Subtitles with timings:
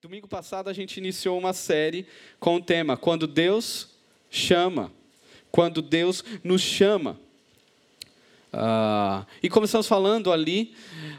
[0.00, 2.06] Domingo passado a gente iniciou uma série
[2.38, 3.88] com o tema Quando Deus
[4.30, 4.92] chama.
[5.50, 7.18] Quando Deus nos chama.
[8.52, 10.72] Ah, e começamos falando ali,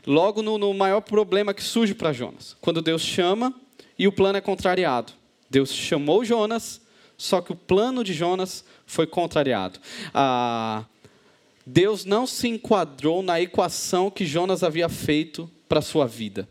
[0.07, 2.55] logo no, no maior problema que surge para Jonas.
[2.61, 3.53] Quando Deus chama
[3.97, 5.11] e o plano é contrariado.
[5.49, 6.79] Deus chamou Jonas,
[7.17, 9.77] só que o plano de Jonas foi contrariado.
[10.13, 10.85] Ah,
[11.65, 16.47] Deus não se enquadrou na equação que Jonas havia feito para sua vida.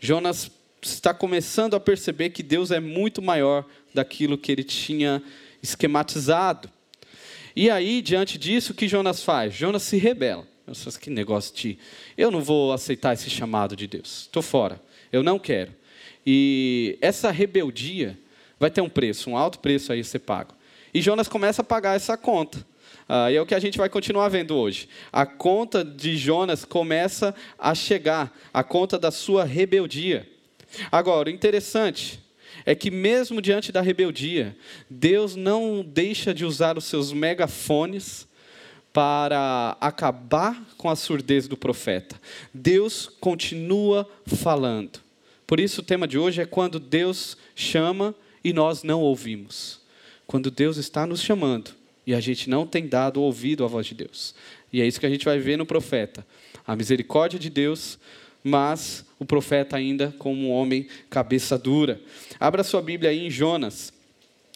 [0.00, 0.50] Jonas
[0.82, 5.22] está começando a perceber que Deus é muito maior daquilo que ele tinha
[5.62, 6.70] esquematizado.
[7.54, 9.54] E aí, diante disso, o que Jonas faz?
[9.54, 10.46] Jonas se rebela.
[10.66, 11.78] Nossa, que negócio de.
[12.16, 14.22] Eu não vou aceitar esse chamado de Deus.
[14.22, 14.80] Estou fora.
[15.10, 15.72] Eu não quero.
[16.24, 18.18] E essa rebeldia
[18.60, 20.54] vai ter um preço, um alto preço aí a ser pago.
[20.92, 22.64] E Jonas começa a pagar essa conta.
[23.08, 24.88] Ah, e é o que a gente vai continuar vendo hoje.
[25.10, 30.28] A conta de Jonas começa a chegar, a conta da sua rebeldia.
[30.90, 32.20] Agora, o interessante
[32.64, 34.56] é que, mesmo diante da rebeldia,
[34.88, 38.26] Deus não deixa de usar os seus megafones
[38.92, 42.20] para acabar com a surdez do profeta.
[42.52, 45.00] Deus continua falando.
[45.46, 49.80] Por isso, o tema de hoje é quando Deus chama e nós não ouvimos.
[50.26, 51.70] Quando Deus está nos chamando
[52.06, 54.34] e a gente não tem dado ouvido à voz de Deus.
[54.72, 56.26] E é isso que a gente vai ver no profeta.
[56.66, 57.98] A misericórdia de Deus
[58.42, 62.00] mas o profeta ainda como um homem cabeça dura.
[62.38, 63.92] Abra sua Bíblia aí em Jonas.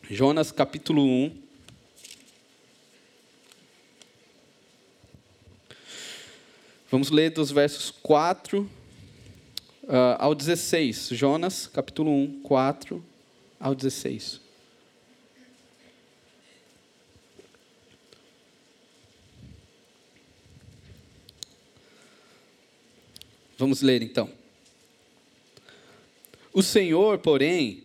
[0.08, 1.42] Jonas capítulo 1.
[6.90, 8.68] Vamos ler dos versos 4 uh,
[9.88, 11.08] ah, ao 16.
[11.12, 13.02] Jonas, capítulo 1, 4
[13.58, 14.40] ao 16.
[23.56, 24.41] Vamos ler então.
[26.52, 27.82] O Senhor, porém,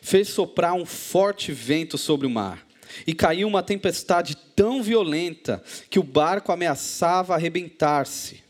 [0.00, 2.66] fez soprar um forte vento sobre o mar,
[3.06, 8.42] e caiu uma tempestade tão violenta que o barco ameaçava arrebentar-se.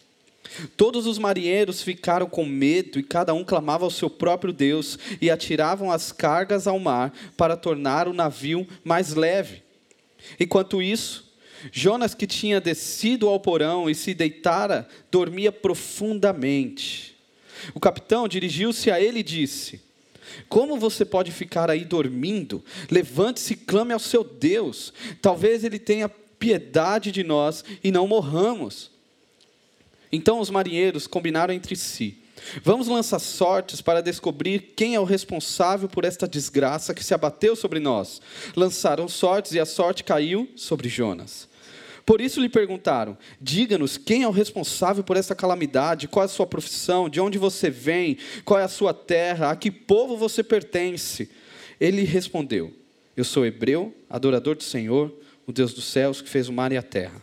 [0.76, 5.30] Todos os marinheiros ficaram com medo e cada um clamava ao seu próprio Deus e
[5.30, 9.62] atiravam as cargas ao mar para tornar o navio mais leve.
[10.40, 11.30] Enquanto isso,
[11.70, 17.17] Jonas, que tinha descido ao porão e se deitara, dormia profundamente.
[17.74, 19.80] O capitão dirigiu-se a ele e disse:
[20.48, 22.64] Como você pode ficar aí dormindo?
[22.90, 24.92] Levante-se e clame ao seu Deus.
[25.20, 28.90] Talvez ele tenha piedade de nós e não morramos.
[30.10, 32.18] Então os marinheiros combinaram entre si:
[32.62, 37.54] Vamos lançar sortes para descobrir quem é o responsável por esta desgraça que se abateu
[37.54, 38.20] sobre nós.
[38.56, 41.48] Lançaram sortes e a sorte caiu sobre Jonas.
[42.08, 46.28] Por isso lhe perguntaram: Diga-nos quem é o responsável por essa calamidade, qual é a
[46.28, 50.42] sua profissão, de onde você vem, qual é a sua terra, a que povo você
[50.42, 51.30] pertence.
[51.78, 52.72] Ele respondeu:
[53.14, 55.14] Eu sou hebreu, adorador do Senhor,
[55.46, 57.22] o Deus dos céus que fez o mar e a terra.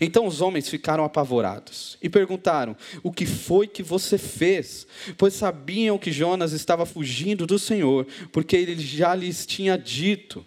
[0.00, 4.86] Então os homens ficaram apavorados e perguntaram: O que foi que você fez?
[5.18, 10.46] Pois sabiam que Jonas estava fugindo do Senhor, porque ele já lhes tinha dito.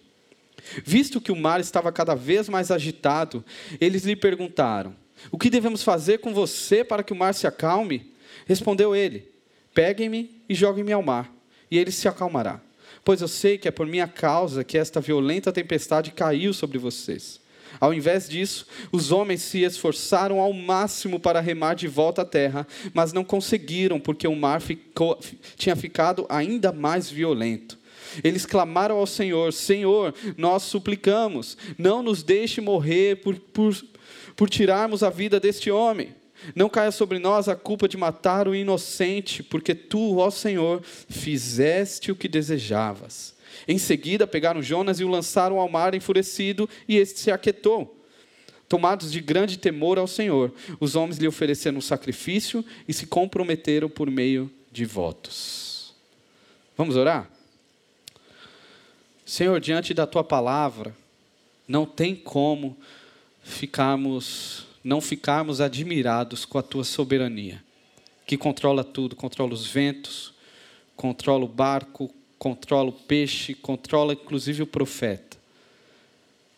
[0.84, 3.44] Visto que o mar estava cada vez mais agitado,
[3.80, 4.94] eles lhe perguntaram:
[5.30, 8.12] O que devemos fazer com você para que o mar se acalme?
[8.46, 9.28] Respondeu ele:
[9.74, 11.32] Peguem-me e joguem-me ao mar,
[11.70, 12.60] e ele se acalmará.
[13.04, 17.40] Pois eu sei que é por minha causa que esta violenta tempestade caiu sobre vocês.
[17.78, 22.66] Ao invés disso, os homens se esforçaram ao máximo para remar de volta à terra,
[22.94, 25.18] mas não conseguiram, porque o mar ficou,
[25.56, 27.75] tinha ficado ainda mais violento.
[28.22, 33.76] Eles clamaram ao Senhor: Senhor, nós suplicamos, não nos deixe morrer por, por,
[34.34, 36.14] por tirarmos a vida deste homem.
[36.54, 42.12] Não caia sobre nós a culpa de matar o inocente, porque tu, ó Senhor, fizeste
[42.12, 43.34] o que desejavas.
[43.66, 47.96] Em seguida, pegaram Jonas e o lançaram ao mar enfurecido, e este se aquietou.
[48.68, 53.88] Tomados de grande temor ao Senhor, os homens lhe ofereceram um sacrifício e se comprometeram
[53.88, 55.94] por meio de votos.
[56.76, 57.30] Vamos orar?
[59.26, 60.96] Senhor, diante da tua palavra,
[61.66, 62.76] não tem como
[63.42, 67.60] ficarmos, não ficarmos admirados com a tua soberania,
[68.24, 70.32] que controla tudo, controla os ventos,
[70.94, 72.08] controla o barco,
[72.38, 75.36] controla o peixe, controla inclusive o profeta.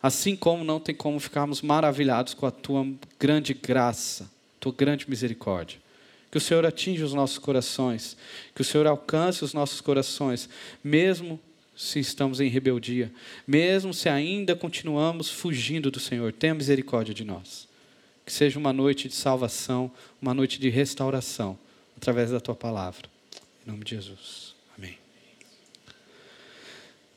[0.01, 2.85] Assim como não tem como ficarmos maravilhados com a tua
[3.19, 4.29] grande graça,
[4.59, 5.79] tua grande misericórdia.
[6.29, 8.15] Que o Senhor atinja os nossos corações,
[8.53, 10.47] que o Senhor alcance os nossos corações,
[10.83, 11.39] mesmo
[11.79, 13.09] se estamos em rebeldia,
[13.47, 17.69] mesmo se ainda continuamos fugindo do Senhor, tenha misericórdia de nós.
[18.25, 19.89] Que seja uma noite de salvação,
[20.21, 21.57] uma noite de restauração,
[21.95, 23.09] através da tua palavra.
[23.65, 24.55] Em nome de Jesus.
[24.77, 24.97] Amém.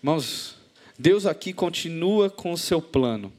[0.01, 0.55] Irmãos,
[0.97, 3.33] Deus aqui continua com o seu plano.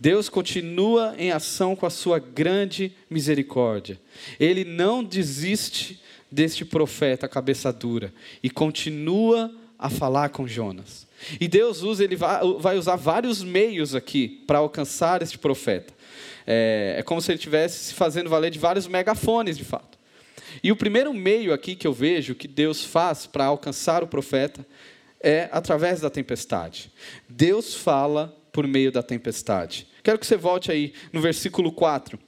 [0.00, 3.96] Deus continua em ação com a sua grande misericórdia.
[4.40, 8.12] Ele não desiste deste profeta cabeça dura
[8.42, 11.08] e continua a falar com Jonas.
[11.40, 15.92] E Deus usa, ele vai usar vários meios aqui para alcançar este profeta.
[16.46, 19.98] É, é como se ele estivesse se fazendo valer de vários megafones, de fato.
[20.62, 24.64] E o primeiro meio aqui que eu vejo que Deus faz para alcançar o profeta
[25.20, 26.92] é através da tempestade.
[27.28, 29.88] Deus fala por meio da tempestade.
[30.02, 32.18] Quero que você volte aí no versículo 4.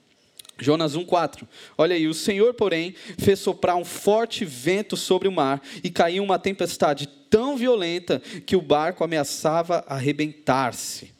[0.58, 1.46] Jonas 1,4.
[1.76, 6.22] Olha aí, o Senhor, porém, fez soprar um forte vento sobre o mar e caiu
[6.22, 11.12] uma tempestade tão violenta que o barco ameaçava arrebentar-se.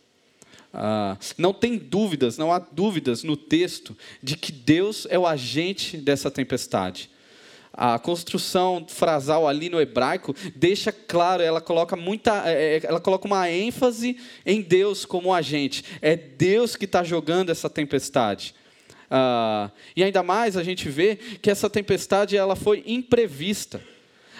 [0.73, 5.97] Ah, não tem dúvidas, não há dúvidas no texto de que Deus é o agente
[5.97, 7.11] dessa tempestade.
[7.73, 13.27] A construção frasal ali no hebraico deixa claro, ela coloca muita, é, é, ela coloca
[13.27, 14.17] uma ênfase
[14.47, 15.85] em Deus como agente.
[16.01, 18.55] É Deus que está jogando essa tempestade.
[19.11, 23.81] Ah, e ainda mais a gente vê que essa tempestade ela foi imprevista.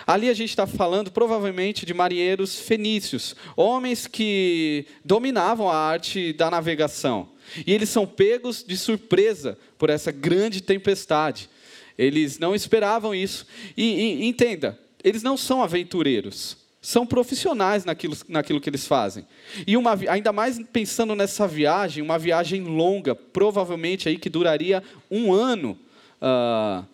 [0.07, 6.51] Ali a gente está falando provavelmente de marinheiros fenícios, homens que dominavam a arte da
[6.51, 7.31] navegação.
[7.67, 11.49] E eles são pegos de surpresa por essa grande tempestade.
[11.97, 13.47] Eles não esperavam isso.
[13.77, 19.27] E, e entenda, eles não são aventureiros são profissionais naquilo, naquilo que eles fazem.
[19.67, 25.33] E uma, ainda mais pensando nessa viagem, uma viagem longa, provavelmente aí que duraria um
[25.33, 25.79] ano,
[26.21, 26.85] uh,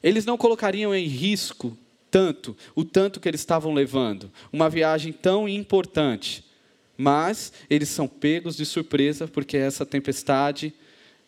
[0.00, 1.76] eles não colocariam em risco
[2.08, 4.30] tanto, o tanto que eles estavam levando.
[4.52, 6.44] Uma viagem tão importante.
[6.96, 10.72] Mas eles são pegos de surpresa porque essa tempestade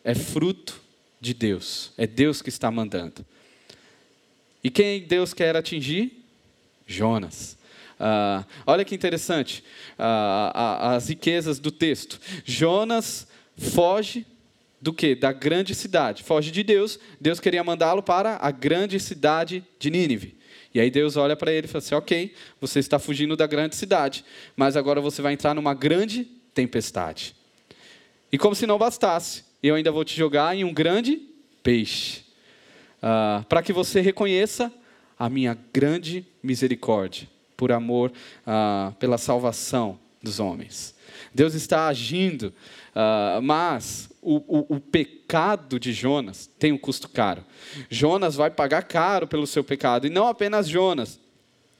[0.05, 0.81] é fruto
[1.19, 1.91] de Deus.
[1.97, 3.25] É Deus que está mandando.
[4.63, 6.23] E quem Deus quer atingir?
[6.87, 7.58] Jonas.
[7.99, 9.61] Ah, olha que interessante
[9.97, 12.19] ah, as riquezas do texto.
[12.45, 14.25] Jonas foge
[14.81, 15.13] do que?
[15.13, 16.23] Da grande cidade.
[16.23, 16.97] Foge de Deus.
[17.19, 20.37] Deus queria mandá-lo para a grande cidade de Nínive.
[20.73, 23.75] E aí Deus olha para ele e fala assim: Ok, você está fugindo da grande
[23.75, 24.23] cidade,
[24.55, 26.23] mas agora você vai entrar numa grande
[26.53, 27.35] tempestade.
[28.31, 31.19] E como se não bastasse, eu ainda vou te jogar em um grande
[31.61, 32.23] peixe,
[33.01, 34.71] ah, para que você reconheça
[35.17, 37.27] a minha grande misericórdia
[37.59, 38.09] por amor
[38.47, 40.95] ah, pela salvação dos homens.
[41.35, 42.53] Deus está agindo,
[42.95, 47.43] ah, mas o, o, o, pecado de Jonas tem um custo caro.
[47.89, 51.19] Jonas vai pagar caro pelo seu pecado, e não apenas Jonas.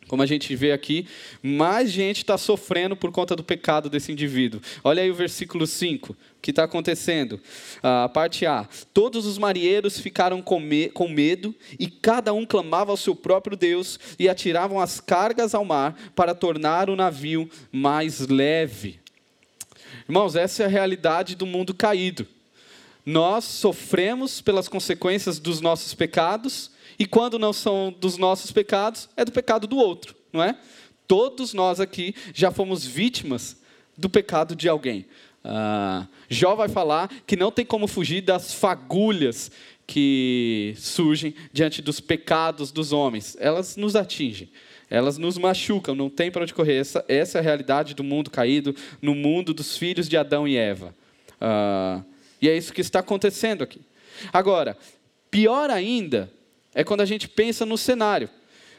[0.09, 1.07] Como a gente vê aqui,
[1.41, 4.59] mais gente está sofrendo por conta do pecado desse indivíduo.
[4.83, 7.39] Olha aí o versículo 5, o que está acontecendo.
[7.81, 8.67] A uh, parte A.
[8.93, 13.57] Todos os marinheiros ficaram com, me com medo e cada um clamava ao seu próprio
[13.57, 18.99] Deus e atiravam as cargas ao mar para tornar o navio mais leve.
[20.07, 22.25] Irmãos, essa é a realidade do mundo caído.
[23.05, 29.23] Nós sofremos pelas consequências dos nossos pecados e quando não são dos nossos pecados, é
[29.23, 30.57] do pecado do outro, não é?
[31.07, 33.57] Todos nós aqui já fomos vítimas
[33.97, 35.05] do pecado de alguém.
[35.43, 39.51] Ah, Jó vai falar que não tem como fugir das fagulhas
[39.87, 43.35] que surgem diante dos pecados dos homens.
[43.39, 44.49] Elas nos atingem,
[44.89, 46.75] elas nos machucam, não tem para onde correr.
[46.75, 50.57] Essa, essa é a realidade do mundo caído, no mundo dos filhos de Adão e
[50.57, 50.95] Eva.
[51.41, 52.01] Ah,
[52.41, 53.81] e é isso que está acontecendo aqui.
[54.31, 54.77] Agora,
[55.31, 56.31] pior ainda
[56.73, 58.29] é quando a gente pensa no cenário.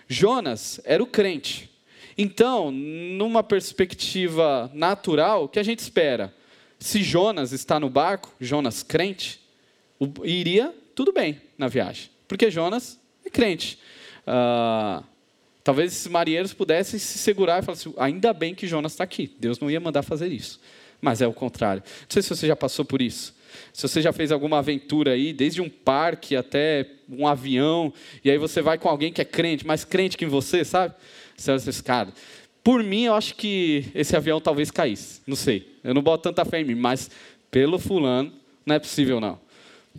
[0.06, 1.70] Jonas era o crente.
[2.16, 6.34] Então, numa perspectiva natural, o que a gente espera?
[6.80, 9.38] Se Jonas está no barco, Jonas crente,
[10.24, 13.78] iria tudo bem na viagem, porque Jonas é crente.
[14.26, 15.02] Ah,
[15.62, 19.30] talvez esses marinheiros pudessem se segurar e falar assim: ainda bem que Jonas está aqui,
[19.38, 20.58] Deus não ia mandar fazer isso.
[21.02, 21.82] Mas é o contrário.
[21.84, 23.34] Não sei se você já passou por isso.
[23.72, 27.92] Se você já fez alguma aventura aí, desde um parque até um avião,
[28.24, 30.94] e aí você vai com alguém que é crente, mais crente que você, sabe?
[31.36, 32.12] Você olha esse cara.
[32.62, 35.22] Por mim, eu acho que esse avião talvez caísse.
[35.26, 35.78] Não sei.
[35.82, 37.10] Eu não boto tanta fé em mim, mas
[37.50, 38.32] pelo fulano,
[38.64, 39.38] não é possível não.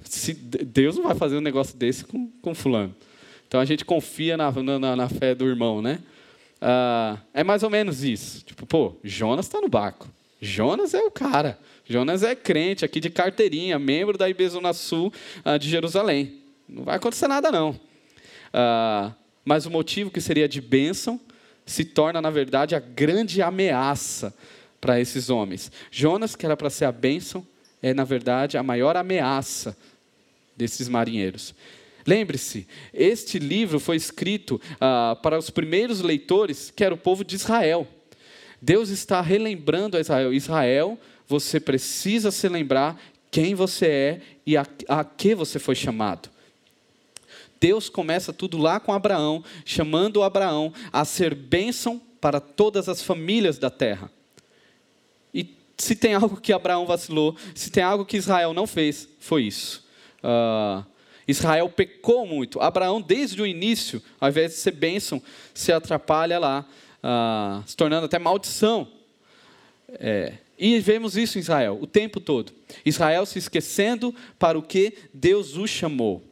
[0.04, 2.96] Se, Deus não vai fazer um negócio desse com, com fulano.
[3.48, 6.00] Então a gente confia na, na, na fé do irmão, né?
[6.62, 8.46] Ah, é mais ou menos isso.
[8.46, 10.08] Tipo, pô, Jonas está no barco.
[10.40, 11.60] Jonas é o cara.
[11.86, 15.12] Jonas é crente aqui de carteirinha, membro da IB Zona Sul
[15.44, 16.40] uh, de Jerusalém.
[16.70, 17.72] Não vai acontecer nada, não.
[17.72, 19.14] Uh,
[19.44, 21.20] mas o motivo que seria de bênção
[21.72, 24.34] se torna, na verdade, a grande ameaça
[24.80, 25.72] para esses homens.
[25.90, 27.46] Jonas, que era para ser a bênção,
[27.82, 29.76] é, na verdade, a maior ameaça
[30.56, 31.56] desses marinheiros.
[32.06, 37.36] Lembre-se, este livro foi escrito uh, para os primeiros leitores, que era o povo de
[37.36, 37.88] Israel.
[38.62, 43.00] Deus está relembrando a Israel: Israel, você precisa se lembrar
[43.30, 46.30] quem você é e a, a que você foi chamado.
[47.62, 53.60] Deus começa tudo lá com Abraão, chamando Abraão a ser bênção para todas as famílias
[53.60, 54.12] da terra.
[55.32, 59.44] E se tem algo que Abraão vacilou, se tem algo que Israel não fez, foi
[59.44, 59.86] isso.
[60.24, 60.84] Uh,
[61.28, 62.60] Israel pecou muito.
[62.60, 65.22] Abraão, desde o início, ao invés de ser bênção,
[65.54, 66.66] se atrapalha lá,
[67.04, 68.88] uh, se tornando até maldição.
[70.00, 72.52] É, e vemos isso em Israel o tempo todo.
[72.84, 76.31] Israel se esquecendo para o que Deus o chamou.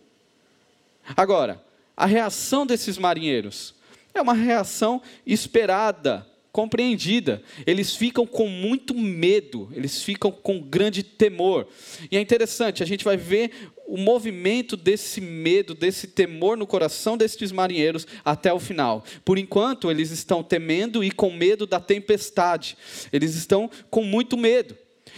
[1.16, 1.64] Agora,
[1.96, 3.76] a reação desses marinheiros
[4.14, 7.42] é uma reação esperada, compreendida.
[7.66, 11.68] Eles ficam com muito medo, eles ficam com grande temor.
[12.12, 13.52] E é interessante, a gente vai ver
[13.88, 19.04] o movimento desse medo, desse temor no coração desses marinheiros até o final.
[19.26, 22.78] Por enquanto, eles estão temendo e com medo da tempestade.
[23.12, 24.78] Eles estão com muito medo.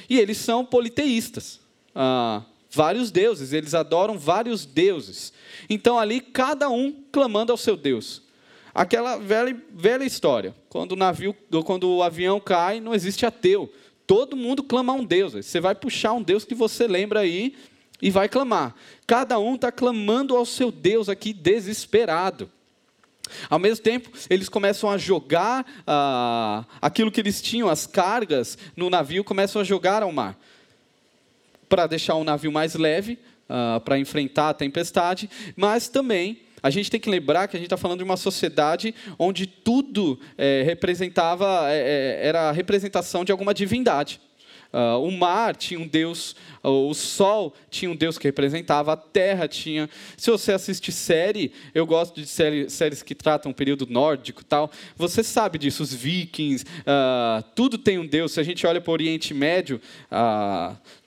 [0.10, 1.60] E eles são politeístas.
[1.94, 5.34] Ah, vários deuses, eles adoram vários deuses.
[5.70, 8.24] Então ali cada um clamando ao seu Deus.
[8.74, 11.36] Aquela velha, velha história, quando o navio,
[11.66, 13.72] quando o avião cai, não existe ateu.
[14.08, 15.34] Todo mundo clama a um Deus.
[15.34, 17.56] Você vai puxar um Deus que você lembra aí
[18.02, 18.74] e vai clamar.
[19.06, 22.50] Cada um está clamando ao seu Deus aqui desesperado.
[23.50, 28.90] Ao mesmo tempo, eles começam a jogar ah, aquilo que eles tinham, as cargas no
[28.90, 30.38] navio, começam a jogar ao mar
[31.72, 36.92] para deixar o navio mais leve, uh, para enfrentar a tempestade, mas também a gente
[36.92, 41.68] tem que lembrar que a gente está falando de uma sociedade onde tudo é, representava,
[41.70, 44.20] é, era a representação de alguma divindade.
[44.74, 48.96] Uh, o mar tinha um deus, uh, o sol tinha um deus que representava, a
[48.96, 49.90] terra tinha.
[50.16, 54.72] Se você assiste série, eu gosto de série, séries que tratam o período nórdico tal.
[54.96, 58.32] Você sabe disso, os vikings, uh, tudo tem um deus.
[58.32, 59.82] Se a gente olha para o Oriente Médio,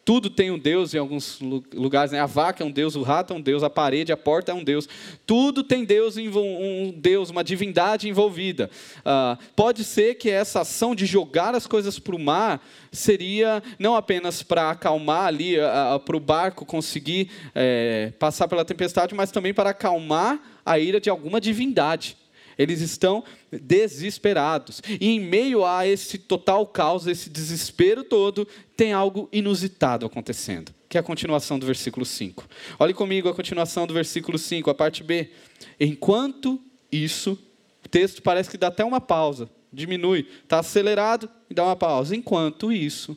[0.05, 1.41] tudo tem um Deus em alguns
[1.73, 2.13] lugares.
[2.13, 2.21] Né?
[2.21, 4.55] A vaca é um Deus, o rato é um Deus, a parede, a porta é
[4.55, 4.89] um Deus.
[5.27, 8.71] Tudo tem Deus, um Deus, uma divindade envolvida.
[9.05, 13.97] Ah, pode ser que essa ação de jogar as coisas para o mar seria não
[13.97, 15.57] apenas para acalmar ali,
[16.05, 21.11] para o barco conseguir é, passar pela tempestade, mas também para acalmar a ira de
[21.11, 22.17] alguma divindade.
[22.59, 24.81] Eles estão desesperados.
[25.01, 28.47] E em meio a esse total caos, esse desespero todo,
[28.77, 32.47] tem algo inusitado acontecendo, que é a continuação do versículo 5.
[32.79, 35.31] Olhe comigo a continuação do versículo 5, a parte B.
[35.79, 37.39] Enquanto isso,
[37.85, 42.15] o texto parece que dá até uma pausa, diminui, está acelerado e dá uma pausa.
[42.15, 43.17] Enquanto isso,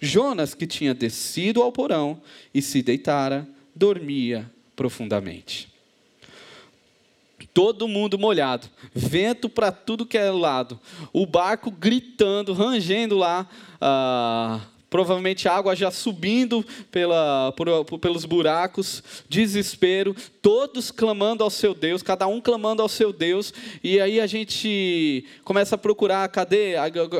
[0.00, 2.20] Jonas, que tinha descido ao porão
[2.54, 5.77] e se deitara, dormia profundamente
[7.52, 10.78] todo mundo molhado, vento para tudo que é lado,
[11.12, 13.48] o barco gritando, rangendo lá,
[13.80, 22.02] ah, provavelmente água já subindo pela, por, pelos buracos, desespero, todos clamando ao seu Deus,
[22.02, 23.52] cada um clamando ao seu Deus,
[23.82, 26.74] e aí a gente começa a procurar, cadê,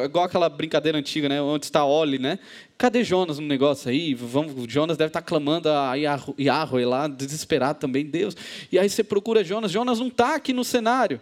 [0.04, 2.38] igual aquela brincadeira antiga, né, onde está Oli, né?
[2.78, 4.14] Cadê Jonas no negócio aí?
[4.14, 8.36] Vamos, Jonas deve estar clamando a Yahweh lá, desesperado também, Deus.
[8.70, 11.20] E aí você procura Jonas, Jonas não está aqui no cenário.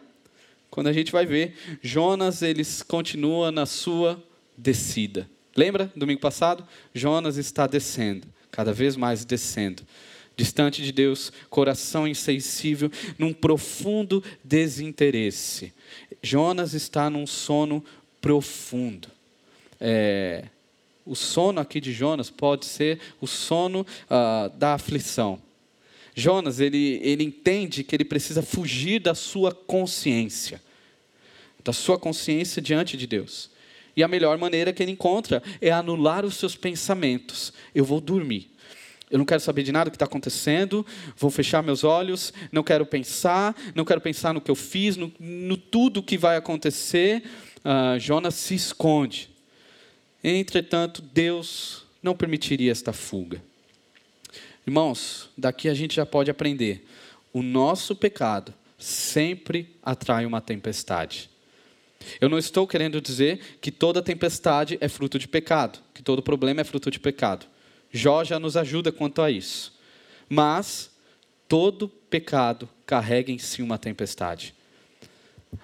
[0.68, 4.22] Quando a gente vai ver, Jonas eles continua na sua
[4.58, 5.26] descida.
[5.56, 6.66] Lembra, domingo passado?
[6.94, 9.82] Jonas está descendo, cada vez mais descendo.
[10.36, 15.72] Distante de Deus, coração insensível, num profundo desinteresse.
[16.22, 17.82] Jonas está num sono
[18.20, 19.08] profundo.
[19.80, 20.44] É,
[21.06, 25.40] o sono aqui de Jonas pode ser o sono ah, da aflição.
[26.14, 30.62] Jonas, ele, ele entende que ele precisa fugir da sua consciência,
[31.64, 33.55] da sua consciência diante de Deus.
[33.96, 37.52] E a melhor maneira que ele encontra é anular os seus pensamentos.
[37.74, 38.50] Eu vou dormir.
[39.10, 40.84] Eu não quero saber de nada que está acontecendo,
[41.16, 45.12] vou fechar meus olhos, não quero pensar, não quero pensar no que eu fiz, no,
[45.20, 47.22] no tudo que vai acontecer.
[47.58, 49.30] Uh, Jonas se esconde.
[50.22, 53.40] Entretanto, Deus não permitiria esta fuga.
[54.66, 56.84] Irmãos, daqui a gente já pode aprender:
[57.32, 61.30] o nosso pecado sempre atrai uma tempestade.
[62.20, 66.60] Eu não estou querendo dizer que toda tempestade é fruto de pecado, que todo problema
[66.60, 67.46] é fruto de pecado.
[67.90, 69.74] Jó já nos ajuda quanto a isso.
[70.28, 70.90] Mas
[71.48, 74.54] todo pecado carrega em si uma tempestade.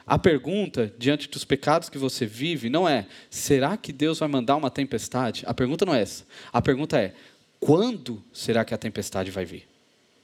[0.06, 4.56] A pergunta, diante dos pecados que você vive, não é: será que Deus vai mandar
[4.56, 5.44] uma tempestade?
[5.46, 6.24] A pergunta não é essa.
[6.52, 7.14] A pergunta é:
[7.60, 9.68] quando será que a tempestade vai vir?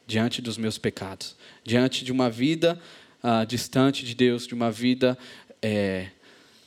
[0.06, 2.80] Diante dos meus pecados, diante de uma vida
[3.22, 5.18] uh, distante de Deus, de uma vida
[5.62, 6.08] é,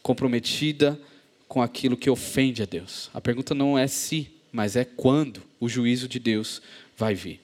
[0.01, 0.99] comprometida
[1.47, 3.09] com aquilo que ofende a Deus.
[3.13, 6.61] A pergunta não é se, mas é quando o juízo de Deus
[6.97, 7.41] vai vir.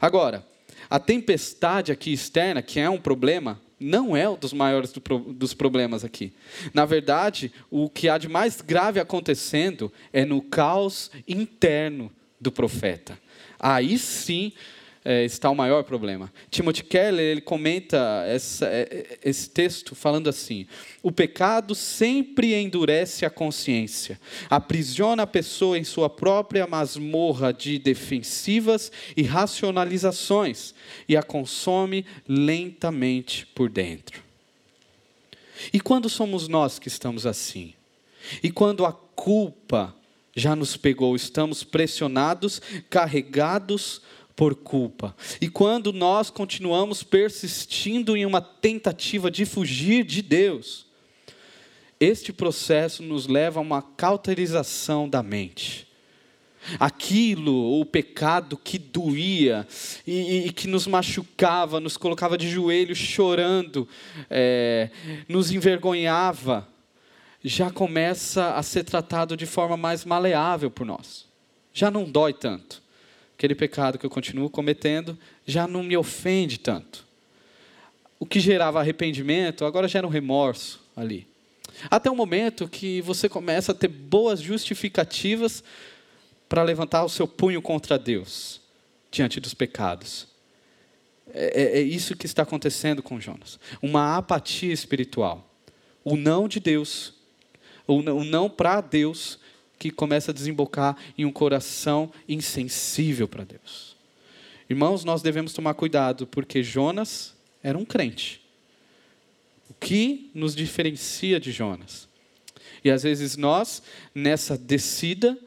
[0.00, 0.44] Agora,
[0.88, 6.04] a tempestade aqui externa, que é um problema, não é um dos maiores dos problemas
[6.04, 6.32] aqui.
[6.72, 13.18] Na verdade, o que há de mais grave acontecendo é no caos interno do profeta.
[13.58, 14.52] Aí sim
[15.08, 16.32] é, está o maior problema.
[16.50, 20.66] Timothy Keller ele comenta essa, é, esse texto falando assim:
[21.00, 24.20] o pecado sempre endurece a consciência,
[24.50, 30.74] aprisiona a pessoa em sua própria masmorra de defensivas e racionalizações
[31.08, 34.20] e a consome lentamente por dentro.
[35.72, 37.74] E quando somos nós que estamos assim?
[38.42, 39.94] E quando a culpa
[40.34, 42.60] já nos pegou, estamos pressionados,
[42.90, 44.02] carregados
[44.36, 45.16] por culpa.
[45.40, 50.86] E quando nós continuamos persistindo em uma tentativa de fugir de Deus,
[51.98, 55.86] este processo nos leva a uma cauterização da mente.
[56.78, 59.66] Aquilo, o pecado que doía
[60.06, 63.88] e, e que nos machucava, nos colocava de joelhos chorando,
[64.28, 64.90] é,
[65.28, 66.68] nos envergonhava,
[67.42, 71.26] já começa a ser tratado de forma mais maleável por nós.
[71.72, 72.84] Já não dói tanto
[73.36, 75.16] aquele pecado que eu continuo cometendo
[75.46, 77.06] já não me ofende tanto.
[78.18, 81.28] O que gerava arrependimento agora gera um remorso ali.
[81.90, 85.62] Até o momento que você começa a ter boas justificativas
[86.48, 88.62] para levantar o seu punho contra Deus
[89.10, 90.26] diante dos pecados.
[91.34, 93.60] É, é, é isso que está acontecendo com Jonas.
[93.82, 95.46] Uma apatia espiritual.
[96.02, 97.12] O não de Deus,
[97.86, 99.38] o não para Deus
[99.78, 103.96] que começa a desembocar em um coração insensível para Deus.
[104.68, 108.40] Irmãos, nós devemos tomar cuidado, porque Jonas era um crente.
[109.68, 112.08] O que nos diferencia de Jonas?
[112.82, 113.82] E às vezes nós,
[114.14, 115.38] nessa descida,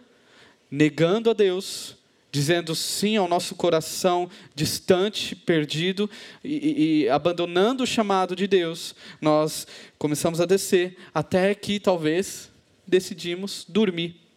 [0.69, 1.97] negando a Deus,
[2.31, 6.09] dizendo sim ao nosso coração distante, perdido,
[6.43, 9.65] e, e, abandonando o chamado de Deus, nós
[9.97, 12.51] começamos a descer, até que talvez
[12.85, 14.28] decidimos dormir.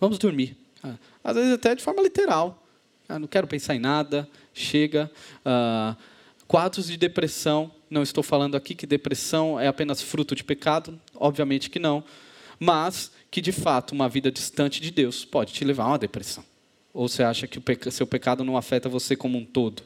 [0.00, 0.56] Vamos dormir.
[0.82, 2.66] Ah, às vezes até de forma literal.
[3.06, 5.10] Ah, não quero pensar em nada, chega.
[5.44, 5.94] Ah,
[6.48, 11.68] quadros de depressão, não estou falando aqui que depressão é apenas fruto de pecado, obviamente
[11.68, 12.02] que não,
[12.58, 16.44] mas que de fato uma vida distante de Deus pode te levar a uma depressão.
[16.92, 19.82] Ou você acha que o seu pecado não afeta você como um todo?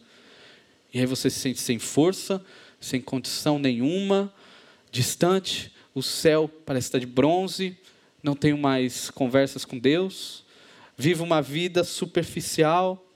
[0.93, 2.43] E aí você se sente sem força,
[2.81, 4.33] sem condição nenhuma,
[4.91, 7.77] distante, o céu parece estar de bronze,
[8.25, 10.43] não tenho mais conversas com Deus,
[10.97, 13.07] vivo uma vida superficial.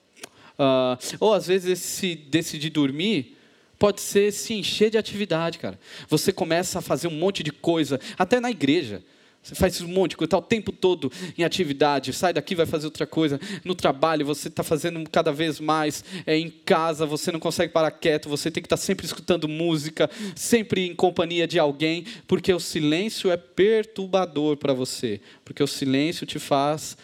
[0.58, 3.36] Uh, ou às vezes esse decidir dormir
[3.78, 5.80] pode ser se encher de atividade, cara.
[6.08, 9.02] Você começa a fazer um monte de coisa, até na igreja.
[9.48, 12.66] Você faz um monte de coisa, está o tempo todo em atividade, sai daqui, vai
[12.66, 13.40] fazer outra coisa.
[13.64, 16.04] No trabalho, você está fazendo cada vez mais.
[16.26, 19.48] É, em casa, você não consegue parar quieto, você tem que estar tá sempre escutando
[19.48, 25.18] música, sempre em companhia de alguém, porque o silêncio é perturbador para você.
[25.46, 26.94] Porque o silêncio te faz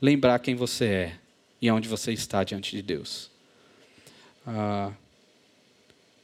[0.00, 1.12] lembrar quem você é
[1.60, 3.30] e onde você está diante de Deus.
[4.46, 4.90] Ah,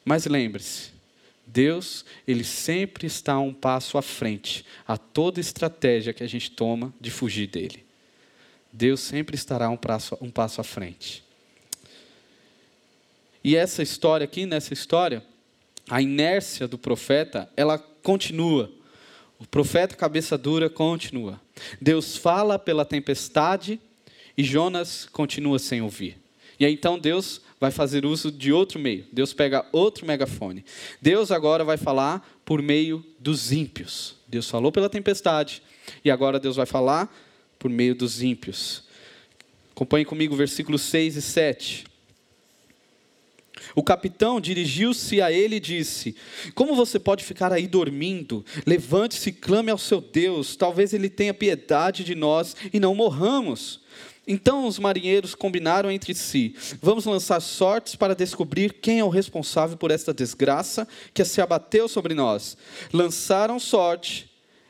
[0.06, 0.95] mas lembre-se,
[1.56, 6.92] Deus, ele sempre está um passo à frente a toda estratégia que a gente toma
[7.00, 7.82] de fugir dele.
[8.70, 11.24] Deus sempre estará um passo, um passo à frente.
[13.42, 15.24] E essa história aqui, nessa história,
[15.88, 18.70] a inércia do profeta, ela continua.
[19.38, 21.40] O profeta cabeça dura continua.
[21.80, 23.80] Deus fala pela tempestade
[24.36, 26.18] e Jonas continua sem ouvir.
[26.60, 29.06] E aí então Deus vai fazer uso de outro meio.
[29.12, 30.64] Deus pega outro megafone.
[31.00, 34.16] Deus agora vai falar por meio dos ímpios.
[34.28, 35.62] Deus falou pela tempestade
[36.04, 37.14] e agora Deus vai falar
[37.58, 38.84] por meio dos ímpios.
[39.74, 41.84] Acompanhe comigo versículos 6 e 7.
[43.74, 46.14] O capitão dirigiu-se a ele e disse:
[46.54, 48.44] Como você pode ficar aí dormindo?
[48.66, 50.56] Levante-se e clame ao seu Deus.
[50.56, 53.80] Talvez ele tenha piedade de nós e não morramos.
[54.26, 59.76] Então os marinheiros combinaram entre si: Vamos lançar sortes para descobrir quem é o responsável
[59.76, 62.56] por esta desgraça que se abateu sobre nós.
[62.92, 64.28] Lançaram sorte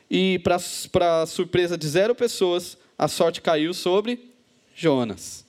[0.09, 4.31] e, para surpresa de zero pessoas, a sorte caiu sobre
[4.75, 5.45] Jonas.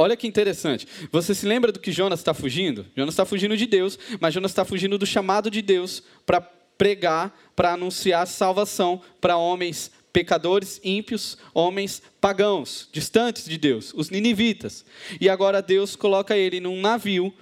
[0.00, 0.86] Olha que interessante.
[1.10, 2.86] Você se lembra do que Jonas está fugindo?
[2.96, 7.36] Jonas está fugindo de Deus, mas Jonas está fugindo do chamado de Deus para pregar,
[7.56, 14.84] para anunciar salvação para homens pecadores ímpios, homens pagãos, distantes de Deus, os ninivitas.
[15.20, 17.32] E agora Deus coloca ele num navio,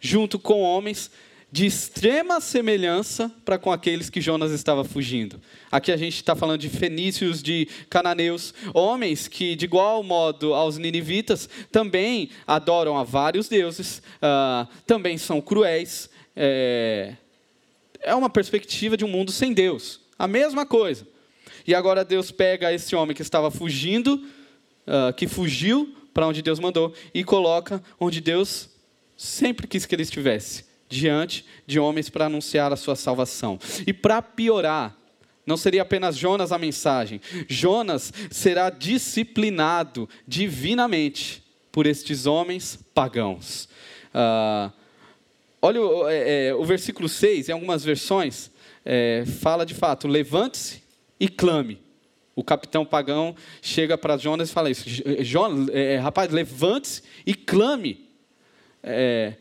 [0.00, 1.10] junto com homens
[1.54, 5.40] de extrema semelhança para com aqueles que Jonas estava fugindo.
[5.70, 10.78] Aqui a gente está falando de fenícios, de cananeus, homens que, de igual modo aos
[10.78, 16.10] ninivitas, também adoram a vários deuses, uh, também são cruéis.
[16.34, 17.14] É,
[18.00, 20.00] é uma perspectiva de um mundo sem Deus.
[20.18, 21.06] A mesma coisa.
[21.66, 24.14] E agora Deus pega esse homem que estava fugindo,
[24.86, 28.68] uh, que fugiu para onde Deus mandou, e coloca onde Deus
[29.16, 33.58] sempre quis que ele estivesse diante de homens para anunciar a sua salvação.
[33.86, 34.96] E para piorar,
[35.46, 43.68] não seria apenas Jonas a mensagem, Jonas será disciplinado divinamente por estes homens pagãos.
[44.14, 44.72] Uh,
[45.60, 48.50] olha o, é, é, o, versículo 6, em algumas versões,
[48.84, 50.83] é, fala de fato: levante-se
[51.18, 51.78] e clame.
[52.36, 54.84] O capitão pagão chega para Jonas e fala isso:
[55.20, 58.04] Jonas, é, rapaz, levante-se e clame.
[58.82, 59.34] É,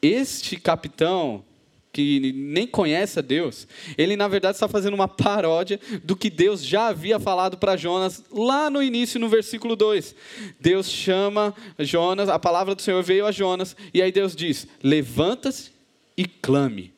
[0.00, 1.44] este capitão,
[1.92, 6.64] que nem conhece a Deus, ele na verdade está fazendo uma paródia do que Deus
[6.64, 10.14] já havia falado para Jonas lá no início, no versículo 2.
[10.58, 15.70] Deus chama Jonas, a palavra do Senhor veio a Jonas, e aí Deus diz: Levanta-se
[16.16, 16.92] e clame.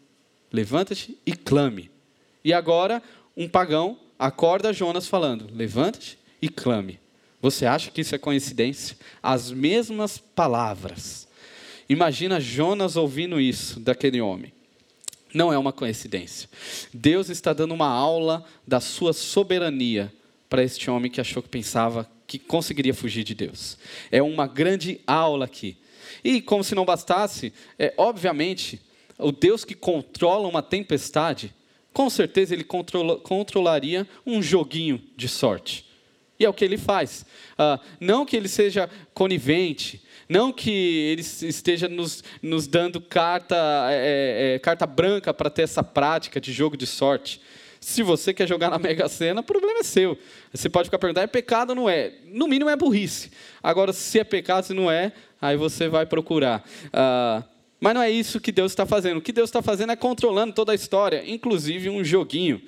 [0.53, 1.91] Levanta-te e clame.
[2.45, 3.03] E agora,
[3.37, 7.01] um pagão acorda Jonas falando: Levanta-te e clame.
[7.41, 8.97] Você acha que isso é coincidência?
[9.23, 11.25] As mesmas palavras
[11.89, 14.53] Imagina Jonas ouvindo isso daquele homem.
[15.33, 16.49] Não é uma coincidência.
[16.93, 20.13] Deus está dando uma aula da sua soberania
[20.49, 23.77] para este homem que achou que pensava que conseguiria fugir de Deus.
[24.11, 25.77] É uma grande aula aqui.
[26.23, 28.81] E como se não bastasse, é obviamente
[29.19, 31.53] o Deus que controla uma tempestade,
[31.95, 35.87] com certeza ele controla, controlaria um joguinho de sorte.
[36.39, 37.25] E é o que ele faz.
[37.53, 43.57] Uh, não que ele seja conivente, não que ele esteja nos, nos dando carta,
[43.91, 47.41] é, é, carta branca para ter essa prática de jogo de sorte.
[47.79, 50.19] Se você quer jogar na Mega Sena, o problema é seu.
[50.53, 52.15] Você pode ficar perguntando, é pecado ou não é?
[52.27, 53.31] No mínimo é burrice.
[53.63, 56.65] Agora, se é pecado, se não é, aí você vai procurar.
[56.93, 57.45] Ah,
[57.81, 59.19] mas não é isso que Deus está fazendo.
[59.19, 62.63] O que Deus está fazendo é controlando toda a história, inclusive um joguinho.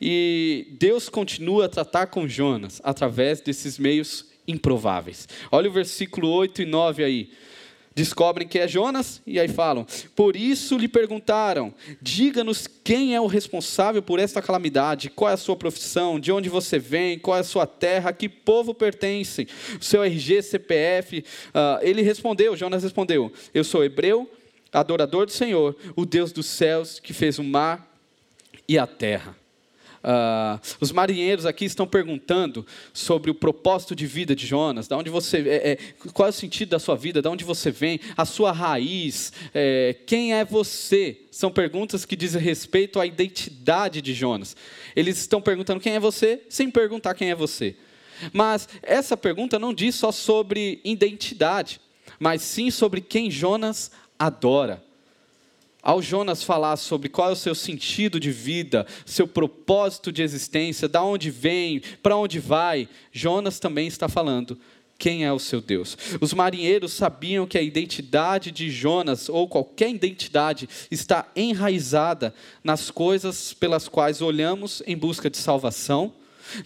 [0.00, 5.28] E Deus continua a tratar com Jonas através desses meios improváveis.
[5.50, 7.30] Olha o versículo 8 e 9 aí.
[7.94, 13.26] Descobrem que é Jonas e aí falam: Por isso lhe perguntaram: Diga-nos quem é o
[13.26, 17.40] responsável por esta calamidade, qual é a sua profissão, de onde você vem, qual é
[17.40, 19.48] a sua terra, a que povo pertence,
[19.80, 21.18] seu RG, CPF.
[21.18, 24.30] Uh, ah, ele respondeu: Jonas respondeu: Eu sou hebreu,
[24.72, 27.88] adorador do Senhor, o Deus dos céus que fez o mar
[28.68, 29.36] e a terra.
[29.98, 35.10] Uh, os marinheiros aqui estão perguntando sobre o propósito de vida de Jonas, da onde
[35.10, 35.78] você, é, é,
[36.12, 39.96] qual é o sentido da sua vida, de onde você vem, a sua raiz, é,
[40.06, 41.22] quem é você?
[41.30, 44.56] São perguntas que dizem respeito à identidade de Jonas.
[44.94, 47.76] Eles estão perguntando quem é você, sem perguntar quem é você.
[48.32, 51.80] Mas essa pergunta não diz só sobre identidade,
[52.18, 54.82] mas sim sobre quem Jonas adora.
[55.82, 60.88] Ao Jonas falar sobre qual é o seu sentido de vida, seu propósito de existência,
[60.88, 64.58] da onde vem, para onde vai, Jonas também está falando
[64.98, 65.96] quem é o seu Deus.
[66.20, 73.54] Os marinheiros sabiam que a identidade de Jonas, ou qualquer identidade, está enraizada nas coisas
[73.54, 76.12] pelas quais olhamos em busca de salvação,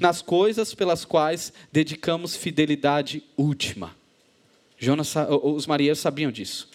[0.00, 3.94] nas coisas pelas quais dedicamos fidelidade última.
[4.78, 6.71] Jonas, os marinheiros sabiam disso.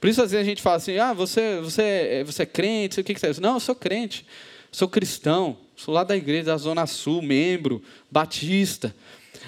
[0.00, 3.04] Por isso, às vezes, a gente fala assim: ah, você, você, você é crente, o
[3.04, 3.40] que, que você é?
[3.40, 4.24] Não, eu sou crente,
[4.72, 8.94] sou cristão, sou lá da igreja da Zona Sul, membro, batista.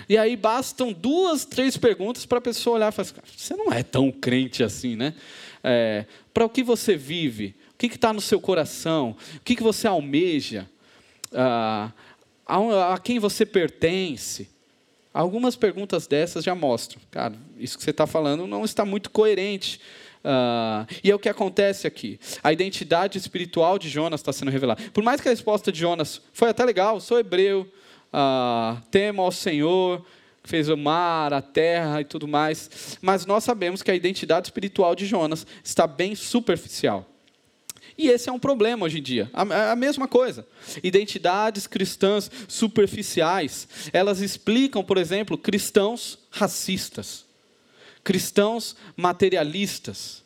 [0.08, 3.72] E aí bastam duas, três perguntas para a pessoa olhar e falar assim, você não
[3.72, 5.14] é tão crente assim, né?
[5.64, 7.54] É, para o que você vive?
[7.74, 9.16] O que está no seu coração?
[9.36, 10.68] O que, que você almeja?
[11.32, 11.90] Ah,
[12.46, 14.48] a, a quem você pertence?
[15.14, 19.78] Algumas perguntas dessas já mostram, cara, isso que você está falando não está muito coerente
[20.24, 22.18] Uh, e é o que acontece aqui.
[22.42, 24.82] A identidade espiritual de Jonas está sendo revelada.
[24.92, 27.68] Por mais que a resposta de Jonas foi até legal, sou hebreu,
[28.12, 30.04] uh, temo ao Senhor,
[30.44, 34.94] fez o mar, a terra e tudo mais, mas nós sabemos que a identidade espiritual
[34.94, 37.08] de Jonas está bem superficial.
[37.98, 39.28] E esse é um problema hoje em dia.
[39.34, 40.46] A, a, mesma coisa.
[40.82, 47.26] Identidades cristãs superficiais, elas explicam, por exemplo, cristãos racistas
[48.02, 50.22] cristãos materialistas.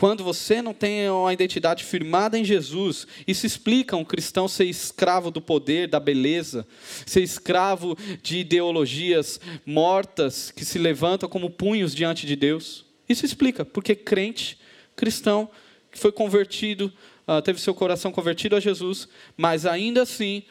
[0.00, 5.30] Quando você não tem uma identidade firmada em Jesus, isso explica um cristão ser escravo
[5.30, 6.66] do poder, da beleza,
[7.04, 12.86] ser escravo de ideologias mortas que se levantam como punhos diante de Deus.
[13.06, 14.58] Isso explica porque crente,
[14.96, 15.50] cristão,
[15.92, 16.90] que foi convertido,
[17.28, 20.44] uh, teve seu coração convertido a Jesus, mas ainda assim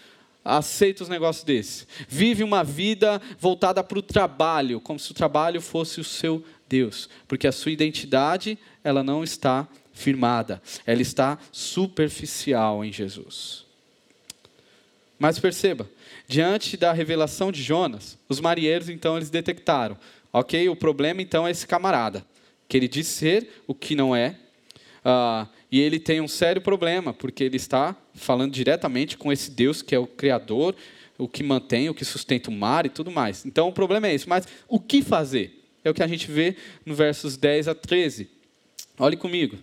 [0.44, 1.86] aceita os negócios desse.
[2.08, 7.10] Vive uma vida voltada para o trabalho, como se o trabalho fosse o seu Deus,
[7.28, 13.66] porque a sua identidade ela não está firmada, ela está superficial em Jesus.
[15.18, 15.90] Mas perceba,
[16.28, 19.98] diante da revelação de Jonas, os marinheiros então eles detectaram,
[20.32, 22.26] ok, o problema então é esse camarada,
[22.68, 24.38] que ele diz ser o que não é,
[25.04, 29.82] uh, e ele tem um sério problema, porque ele está falando diretamente com esse Deus
[29.82, 30.76] que é o Criador,
[31.18, 33.46] o que mantém, o que sustenta o mar e tudo mais.
[33.46, 34.28] Então o problema é esse.
[34.28, 35.68] Mas o que fazer?
[35.84, 36.56] É o que a gente vê
[36.86, 38.30] no versos 10 a 13.
[38.98, 39.58] Olhe comigo.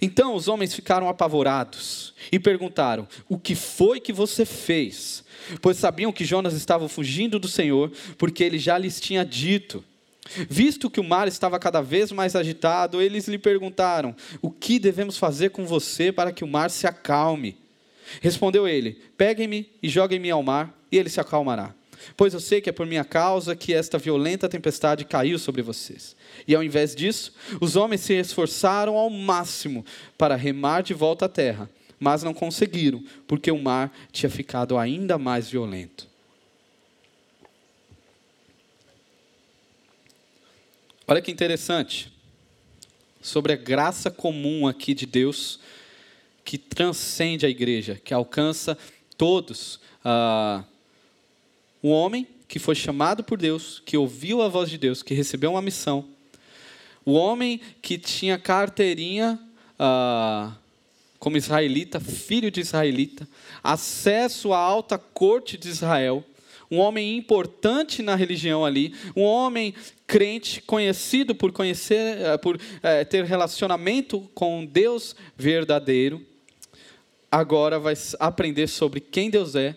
[0.00, 5.24] Então os homens ficaram apavorados e perguntaram: O que foi que você fez?
[5.60, 9.84] Pois sabiam que Jonas estava fugindo do Senhor, porque ele já lhes tinha dito.
[10.48, 15.18] Visto que o mar estava cada vez mais agitado, eles lhe perguntaram: O que devemos
[15.18, 17.56] fazer com você para que o mar se acalme?
[18.20, 21.74] Respondeu ele: Peguem-me e joguem-me ao mar, e ele se acalmará.
[22.16, 26.16] Pois eu sei que é por minha causa que esta violenta tempestade caiu sobre vocês.
[26.46, 29.84] E ao invés disso, os homens se esforçaram ao máximo
[30.18, 35.16] para remar de volta à terra, mas não conseguiram, porque o mar tinha ficado ainda
[35.16, 36.11] mais violento.
[41.06, 42.12] Olha que interessante.
[43.20, 45.58] Sobre a graça comum aqui de Deus,
[46.44, 48.78] que transcende a igreja, que alcança
[49.16, 49.80] todos.
[50.04, 50.64] Ah,
[51.82, 55.52] um homem que foi chamado por Deus, que ouviu a voz de Deus, que recebeu
[55.52, 56.04] uma missão.
[57.04, 59.40] O homem que tinha carteirinha
[59.78, 60.52] ah,
[61.18, 63.28] como israelita, filho de israelita,
[63.62, 66.24] acesso à alta corte de Israel
[66.72, 69.74] um homem importante na religião ali, um homem
[70.06, 76.24] crente, conhecido por conhecer, eh, por é, ter relacionamento com Deus verdadeiro,
[77.30, 79.76] agora vai aprender sobre quem Deus é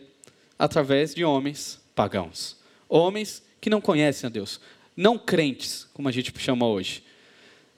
[0.58, 2.56] através de homens pagãos,
[2.88, 4.62] homens que não conhecem a Deus,
[4.96, 7.04] não crentes, como a gente chama hoje.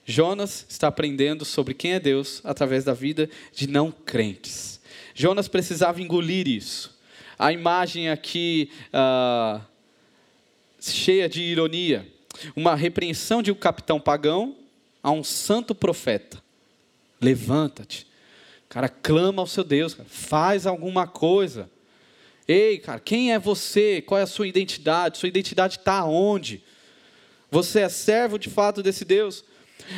[0.05, 4.79] Jonas está aprendendo sobre quem é Deus através da vida de não crentes.
[5.15, 6.96] Jonas precisava engolir isso.
[7.37, 9.61] A imagem aqui uh,
[10.79, 12.07] cheia de ironia.
[12.55, 14.55] Uma repreensão de um capitão pagão
[15.03, 16.41] a um santo profeta.
[17.21, 18.07] Levanta-te.
[18.69, 20.07] Cara, clama ao seu Deus, cara.
[20.09, 21.69] faz alguma coisa.
[22.47, 24.01] Ei, cara, quem é você?
[24.01, 25.17] Qual é a sua identidade?
[25.17, 26.63] Sua identidade está onde?
[27.51, 29.43] Você é servo de fato desse Deus?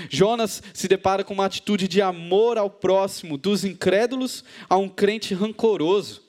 [0.09, 5.33] Jonas se depara com uma atitude de amor ao próximo, dos incrédulos a um crente
[5.33, 6.28] rancoroso.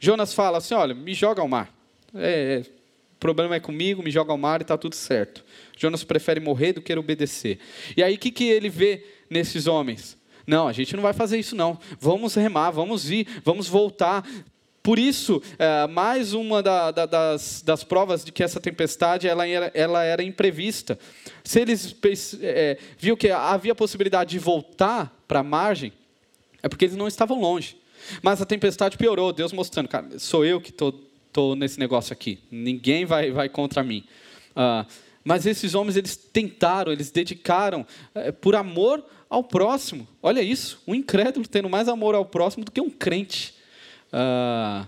[0.00, 1.72] Jonas fala assim: olha, me joga ao mar.
[2.14, 2.70] É, é,
[3.16, 5.44] o problema é comigo, me joga ao mar e está tudo certo.
[5.76, 7.58] Jonas prefere morrer do que obedecer.
[7.96, 10.16] E aí o que, que ele vê nesses homens?
[10.46, 11.78] Não, a gente não vai fazer isso não.
[11.98, 14.24] Vamos remar, vamos ir, vamos voltar.
[14.82, 19.44] Por isso, é, mais uma da, da, das, das, provas de que essa tempestade ela
[19.48, 20.96] era, ela era imprevista.
[21.42, 21.96] Se eles
[22.40, 25.92] é, viu que havia possibilidade de voltar para a margem,
[26.62, 27.76] é porque eles não estavam longe.
[28.22, 30.98] Mas a tempestade piorou, Deus mostrando, cara, sou eu que estou tô,
[31.32, 34.04] tô, nesse negócio aqui, ninguém vai, vai contra mim.
[34.52, 34.86] Uh,
[35.24, 40.06] mas esses homens, eles tentaram, eles dedicaram é, por amor ao próximo.
[40.22, 43.54] Olha isso, um incrédulo tendo mais amor ao próximo do que um crente.
[44.12, 44.86] Uh,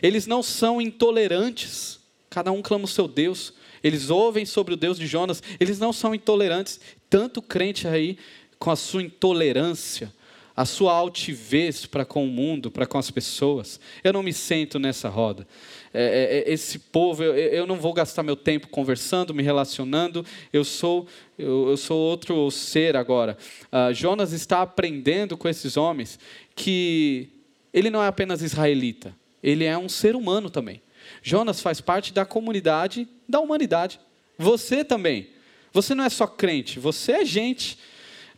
[0.00, 1.98] eles não são intolerantes,
[2.30, 3.52] cada um clama o seu Deus.
[3.82, 6.80] Eles ouvem sobre o Deus de Jonas, eles não são intolerantes.
[7.10, 8.16] Tanto crente aí,
[8.58, 10.14] com a sua intolerância,
[10.56, 13.80] a sua altivez para com o mundo, para com as pessoas.
[14.04, 15.46] Eu não me sento nessa roda.
[15.94, 20.24] É, é, é, esse povo, eu, eu, não vou gastar meu tempo conversando, me relacionando.
[20.52, 21.06] Eu sou,
[21.38, 23.36] eu, eu sou outro ser agora.
[23.72, 26.18] Uh, Jonas está aprendendo com esses homens
[26.54, 27.28] que
[27.72, 30.82] ele não é apenas israelita, ele é um ser humano também.
[31.22, 33.98] Jonas faz parte da comunidade da humanidade.
[34.38, 35.28] Você também.
[35.72, 37.78] Você não é só crente, você é gente.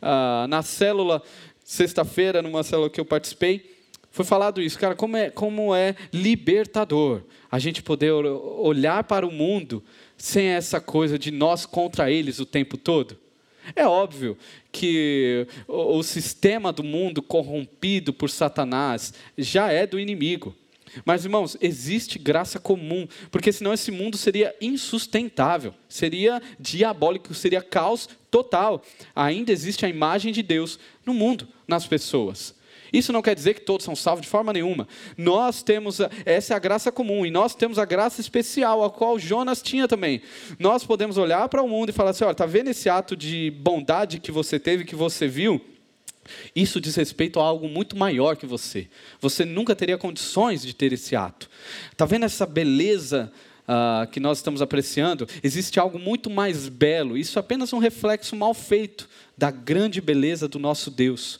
[0.01, 1.23] Uh, na célula
[1.65, 3.73] sexta-feira, numa célula que eu participei,
[4.11, 9.31] foi falado isso, cara, como é, como é libertador a gente poder olhar para o
[9.31, 9.83] mundo
[10.15, 13.17] sem essa coisa de nós contra eles o tempo todo.
[13.75, 14.37] É óbvio
[14.71, 20.55] que o, o sistema do mundo corrompido por Satanás já é do inimigo.
[21.03, 28.07] Mas, irmãos, existe graça comum, porque senão esse mundo seria insustentável, seria diabólico, seria caos
[28.29, 28.81] total.
[29.15, 32.53] Ainda existe a imagem de Deus no mundo, nas pessoas.
[32.93, 34.87] Isso não quer dizer que todos são salvos de forma nenhuma.
[35.17, 39.19] Nós temos, essa é a graça comum, e nós temos a graça especial, a qual
[39.19, 40.21] Jonas tinha também.
[40.57, 43.51] Nós podemos olhar para o mundo e falar assim: olha, está vendo esse ato de
[43.51, 45.61] bondade que você teve, que você viu?
[46.55, 48.87] Isso diz respeito a algo muito maior que você.
[49.19, 51.49] Você nunca teria condições de ter esse ato.
[51.91, 53.31] Está vendo essa beleza
[53.67, 55.27] uh, que nós estamos apreciando?
[55.43, 57.17] Existe algo muito mais belo.
[57.17, 59.07] Isso é apenas um reflexo mal feito
[59.37, 61.39] da grande beleza do nosso Deus.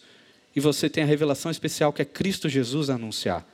[0.55, 3.47] E você tem a revelação especial que é Cristo Jesus a anunciar.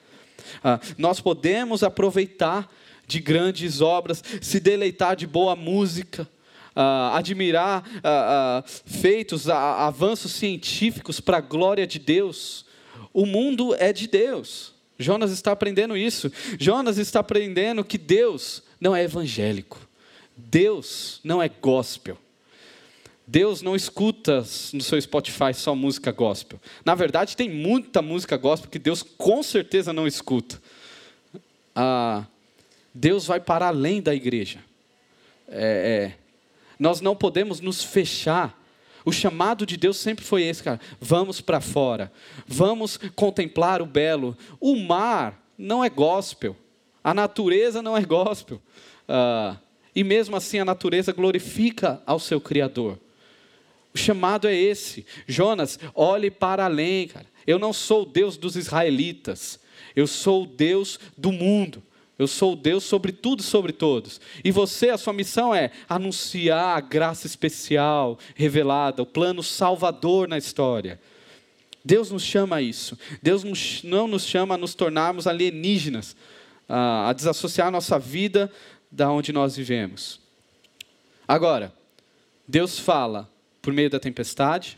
[0.57, 2.71] Uh, nós podemos aproveitar
[3.07, 6.27] de grandes obras, se deleitar de boa música,
[6.75, 12.65] uh, admirar uh, uh, feitos, avanços científicos para a glória de Deus.
[13.13, 14.73] O mundo é de Deus.
[14.97, 16.31] Jonas está aprendendo isso.
[16.59, 19.79] Jonas está aprendendo que Deus não é evangélico.
[20.35, 22.17] Deus não é gospel.
[23.27, 26.59] Deus não escuta no seu Spotify só música gospel.
[26.83, 30.61] Na verdade, tem muita música gospel que Deus com certeza não escuta.
[31.73, 32.25] Ah,
[32.93, 34.59] Deus vai para além da igreja.
[35.47, 36.20] É, é,
[36.81, 38.59] nós não podemos nos fechar.
[39.05, 40.79] O chamado de Deus sempre foi esse, cara.
[40.99, 42.11] Vamos para fora.
[42.47, 44.35] Vamos contemplar o belo.
[44.59, 46.57] O mar não é gospel.
[47.03, 48.59] A natureza não é gospel.
[49.07, 49.55] Uh,
[49.95, 52.97] e mesmo assim a natureza glorifica ao seu Criador.
[53.93, 55.05] O chamado é esse.
[55.27, 57.27] Jonas, olhe para além, cara.
[57.45, 59.59] Eu não sou o Deus dos israelitas.
[59.95, 61.83] Eu sou o Deus do mundo.
[62.21, 64.21] Eu sou Deus sobre tudo e sobre todos.
[64.43, 70.37] E você, a sua missão é anunciar a graça especial revelada, o plano salvador na
[70.37, 71.01] história.
[71.83, 72.95] Deus nos chama a isso.
[73.23, 73.43] Deus
[73.83, 76.15] não nos chama a nos tornarmos alienígenas,
[76.69, 78.51] a desassociar a nossa vida
[78.91, 80.19] da onde nós vivemos.
[81.27, 81.73] Agora,
[82.47, 83.27] Deus fala
[83.63, 84.77] por meio da tempestade,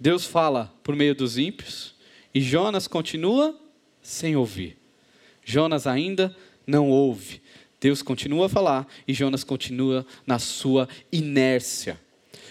[0.00, 1.94] Deus fala por meio dos ímpios,
[2.34, 3.56] e Jonas continua
[4.02, 4.76] sem ouvir.
[5.44, 6.34] Jonas ainda
[6.66, 7.40] não ouve.
[7.80, 12.00] Deus continua a falar e Jonas continua na sua inércia,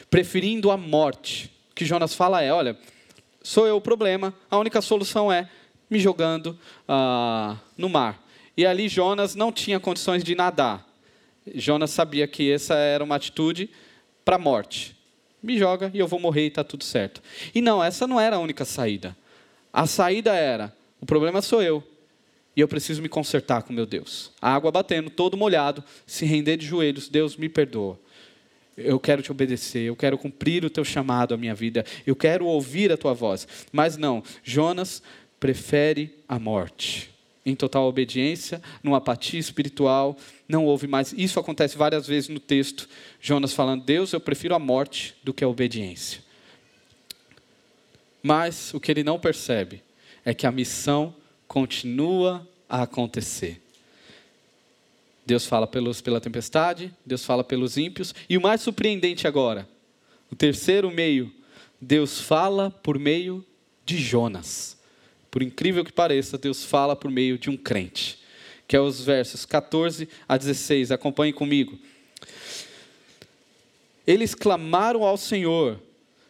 [0.09, 1.51] preferindo a morte.
[1.71, 2.77] O que Jonas fala é: olha,
[3.41, 5.49] sou eu o problema, a única solução é
[5.89, 8.23] me jogando ah, no mar.
[8.55, 10.87] E ali Jonas não tinha condições de nadar.
[11.55, 13.69] Jonas sabia que essa era uma atitude
[14.23, 14.95] para a morte.
[15.41, 17.21] Me joga e eu vou morrer e está tudo certo.
[17.53, 19.17] E não, essa não era a única saída.
[19.71, 21.83] A saída era: o problema sou eu,
[22.55, 24.31] e eu preciso me consertar com meu Deus.
[24.41, 27.99] A água batendo, todo molhado, se render de joelhos, Deus me perdoa.
[28.75, 32.45] Eu quero te obedecer, eu quero cumprir o teu chamado à minha vida, eu quero
[32.45, 33.47] ouvir a tua voz.
[33.71, 35.01] Mas não, Jonas
[35.39, 37.11] prefere a morte.
[37.45, 41.11] Em total obediência, numa apatia espiritual, não houve mais.
[41.11, 42.87] Isso acontece várias vezes no texto.
[43.19, 46.21] Jonas falando: Deus, eu prefiro a morte do que a obediência.
[48.23, 49.83] Mas o que ele não percebe
[50.23, 51.13] é que a missão
[51.53, 53.61] continua a acontecer.
[55.23, 59.69] Deus fala pelos, pela tempestade, Deus fala pelos ímpios, e o mais surpreendente agora,
[60.31, 61.31] o terceiro meio,
[61.79, 63.45] Deus fala por meio
[63.85, 64.75] de Jonas.
[65.29, 68.17] Por incrível que pareça, Deus fala por meio de um crente,
[68.67, 70.89] que é os versos 14 a 16.
[70.89, 71.77] Acompanhe comigo.
[74.07, 75.79] Eles clamaram ao Senhor: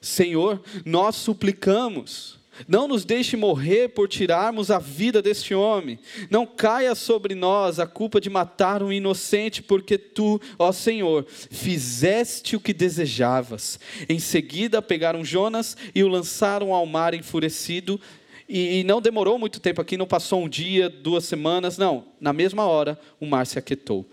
[0.01, 5.99] Senhor, nós suplicamos não nos deixe morrer por tirarmos a vida deste homem.
[6.29, 12.55] Não caia sobre nós a culpa de matar um inocente, porque tu, ó Senhor, fizeste
[12.55, 13.79] o que desejavas.
[14.07, 17.99] Em seguida, pegaram Jonas e o lançaram ao mar enfurecido.
[18.47, 22.05] E, não demorou muito tempo aqui, não passou um dia, duas semanas, não.
[22.19, 24.05] Na mesma hora, o mar se aquietou.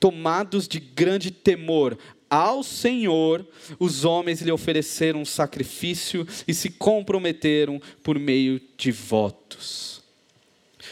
[0.00, 1.96] Tomados de grande temor,
[2.34, 3.46] ao Senhor,
[3.78, 10.02] os homens lhe ofereceram um sacrifício e se comprometeram por meio de votos.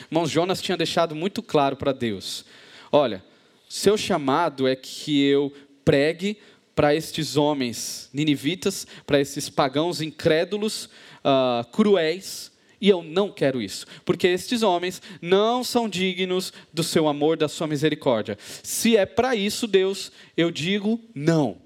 [0.08, 2.44] Irmãos, Jonas tinha deixado muito claro para Deus:
[2.92, 3.24] olha,
[3.68, 5.52] seu chamado é que eu
[5.84, 6.38] pregue
[6.76, 10.84] para estes homens ninivitas, para esses pagãos incrédulos,
[11.24, 12.51] uh, cruéis,
[12.82, 17.46] e eu não quero isso, porque estes homens não são dignos do seu amor, da
[17.46, 18.36] sua misericórdia.
[18.60, 21.58] Se é para isso, Deus, eu digo não.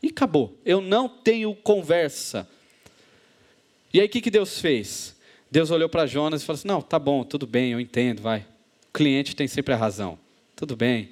[0.00, 0.56] E acabou.
[0.64, 2.48] Eu não tenho conversa.
[3.92, 5.16] E aí o que, que Deus fez?
[5.50, 8.46] Deus olhou para Jonas e falou assim: Não, tá bom, tudo bem, eu entendo, vai.
[8.88, 10.16] O cliente tem sempre a razão.
[10.54, 11.08] Tudo bem.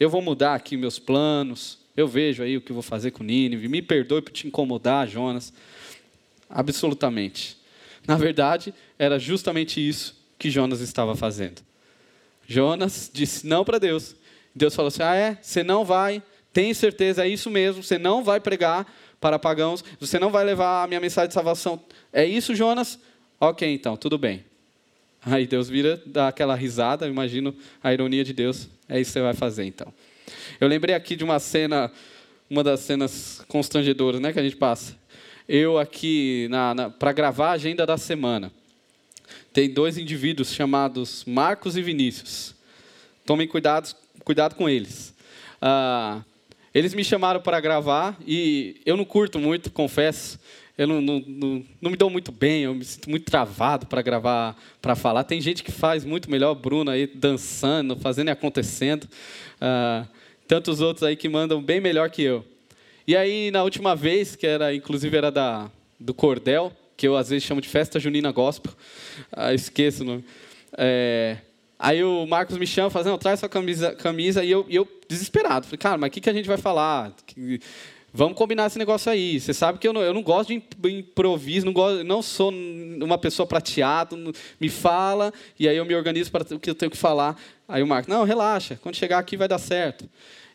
[0.00, 1.78] Eu vou mudar aqui meus planos.
[1.96, 3.68] Eu vejo aí o que vou fazer com Nínive.
[3.68, 5.52] Me perdoe por te incomodar, Jonas.
[6.50, 7.56] Absolutamente.
[8.06, 11.62] Na verdade, era justamente isso que Jonas estava fazendo.
[12.46, 14.14] Jonas disse não para Deus.
[14.54, 15.38] Deus falou assim: Ah, é?
[15.40, 18.86] Você não vai, tem certeza, é isso mesmo, você não vai pregar
[19.20, 21.80] para pagãos, você não vai levar a minha mensagem de salvação.
[22.12, 22.98] É isso, Jonas?
[23.40, 24.44] Ok, então, tudo bem.
[25.20, 28.68] Aí Deus vira, dá aquela risada, imagino a ironia de Deus.
[28.88, 29.92] É isso que você vai fazer, então.
[30.60, 31.90] Eu lembrei aqui de uma cena,
[32.48, 34.94] uma das cenas constrangedoras né, que a gente passa.
[35.48, 36.48] Eu aqui
[36.98, 38.50] para gravar a agenda da semana.
[39.52, 42.54] Tem dois indivíduos chamados Marcos e Vinícius.
[43.24, 43.94] Tomem cuidado,
[44.24, 45.14] cuidado com eles.
[45.60, 46.22] Ah,
[46.74, 50.38] eles me chamaram para gravar e eu não curto muito, confesso.
[50.76, 54.02] Eu não, não, não, não me dou muito bem, eu me sinto muito travado para
[54.02, 55.24] gravar, para falar.
[55.24, 59.08] Tem gente que faz muito melhor, Bruno aí dançando, fazendo e acontecendo.
[59.60, 60.06] Ah,
[60.46, 62.44] tantos outros aí que mandam bem melhor que eu.
[63.06, 67.28] E aí, na última vez, que era, inclusive era da, do Cordel, que eu às
[67.28, 68.72] vezes chamo de Festa Junina Gospel,
[69.30, 70.24] ah, esqueço o nome.
[70.76, 71.36] É,
[71.78, 75.66] aí o Marcos me chama, fazendo, traz sua camisa, camisa e, eu, e eu desesperado.
[75.66, 77.14] Falei, cara, mas o que, que a gente vai falar?
[78.12, 79.38] Vamos combinar esse negócio aí.
[79.38, 83.18] Você sabe que eu não, eu não gosto de improviso, não, gosto, não sou uma
[83.18, 84.16] pessoa prateada.
[84.58, 87.40] Me fala, e aí eu me organizo para o que eu tenho que falar.
[87.68, 90.08] Aí o Marcos, não, relaxa, quando chegar aqui vai dar certo.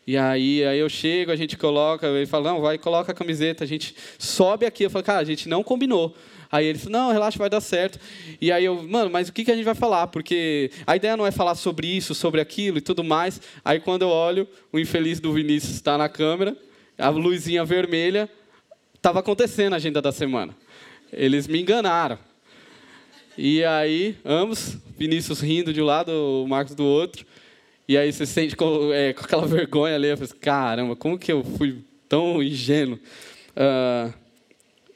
[0.06, 3.62] E aí, aí eu chego, a gente coloca, ele fala, não, vai, coloca a camiseta,
[3.62, 4.84] a gente sobe aqui.
[4.84, 6.14] Eu falo, cara, a gente não combinou.
[6.50, 7.98] Aí ele falou, não, relaxa, vai dar certo.
[8.40, 10.08] E aí eu, mano, mas o que, que a gente vai falar?
[10.08, 13.40] Porque a ideia não é falar sobre isso, sobre aquilo e tudo mais.
[13.64, 16.54] Aí quando eu olho, o infeliz do Vinícius está na câmera,
[16.98, 18.28] a luzinha vermelha,
[18.94, 20.54] estava acontecendo a agenda da semana.
[21.12, 22.18] Eles me enganaram.
[23.38, 27.24] E aí, ambos, Vinícius rindo de um lado, o Marcos do outro.
[27.92, 31.18] E aí você sente com, é, com aquela vergonha ali, eu falo, assim, caramba, como
[31.18, 32.98] que eu fui tão ingênuo?
[33.50, 34.10] Uh,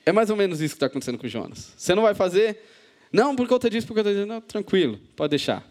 [0.06, 1.74] é mais ou menos isso que está acontecendo com Jonas.
[1.76, 2.58] Você não vai fazer?
[3.12, 4.24] Não, por conta disso, por conta disso.
[4.24, 5.62] Não, tranquilo, pode deixar.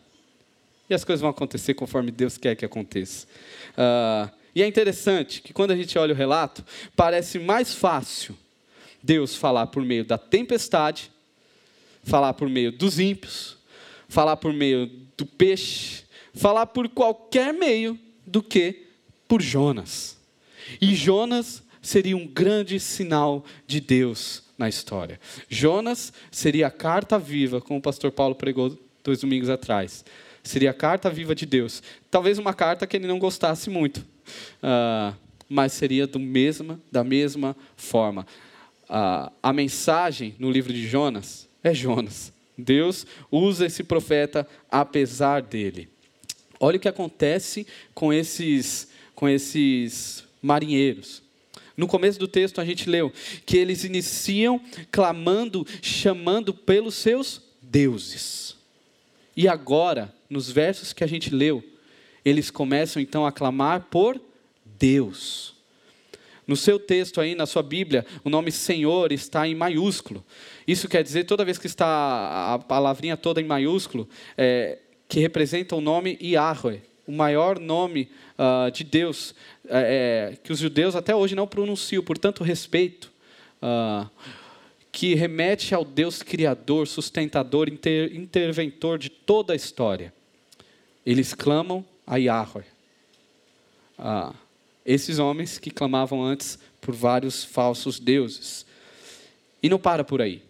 [0.88, 3.26] E as coisas vão acontecer conforme Deus quer que aconteça.
[3.72, 6.64] Uh, e é interessante que quando a gente olha o relato,
[6.96, 8.38] parece mais fácil
[9.02, 11.10] Deus falar por meio da tempestade,
[12.04, 13.58] falar por meio dos ímpios,
[14.08, 14.86] falar por meio
[15.18, 16.05] do peixe,
[16.36, 18.88] falar por qualquer meio do que
[19.28, 20.18] por Jonas.
[20.82, 25.20] E Jonas seria um grande sinal de Deus na história.
[25.48, 30.04] Jonas seria a carta viva, como o pastor Paulo pregou dois domingos atrás.
[30.44, 31.82] Seria a carta viva de Deus.
[32.10, 35.16] Talvez uma carta que ele não gostasse muito, uh,
[35.50, 38.26] mas seria do mesma, da mesma forma.
[38.84, 42.32] Uh, a mensagem no livro de Jonas é Jonas.
[42.58, 45.90] Deus usa esse profeta apesar dele.
[46.60, 51.22] Olha o que acontece com esses, com esses marinheiros.
[51.78, 53.12] No começo do texto a gente leu
[53.46, 58.56] que eles iniciam clamando, chamando pelos seus deuses.
[59.36, 61.64] E agora, nos versos que a gente leu,
[62.24, 64.20] eles começam então a clamar por
[64.64, 65.54] Deus.
[66.48, 70.24] No seu texto aí, na sua Bíblia, o nome Senhor está em maiúsculo.
[70.68, 74.78] Isso quer dizer, toda vez que está a palavrinha toda em maiúsculo, é,
[75.08, 79.36] que representa o nome Yahweh, o maior nome uh, de Deus,
[79.68, 83.12] é, que os judeus até hoje não pronunciam, por tanto respeito,
[83.62, 84.10] uh,
[84.92, 90.14] que remete ao Deus Criador, sustentador, inter, interventor de toda a história.
[91.06, 92.66] Eles clamam a Yahweh.
[94.00, 94.34] Uh,
[94.86, 98.66] esses homens que clamavam antes por vários falsos deuses.
[99.62, 100.42] E não para por aí.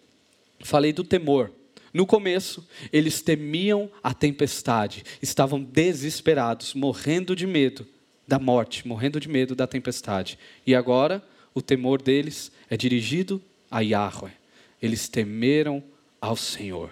[0.60, 1.50] Falei do temor.
[1.96, 7.86] No começo, eles temiam a tempestade, estavam desesperados, morrendo de medo
[8.28, 10.38] da morte, morrendo de medo da tempestade.
[10.66, 14.34] E agora, o temor deles é dirigido a Yahweh.
[14.82, 15.82] Eles temeram
[16.20, 16.90] ao Senhor.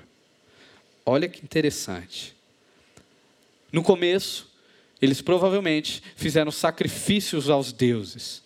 [1.05, 2.35] Olha que interessante.
[3.71, 4.51] No começo,
[5.03, 8.43] eles provavelmente fizeram sacrifícios aos deuses.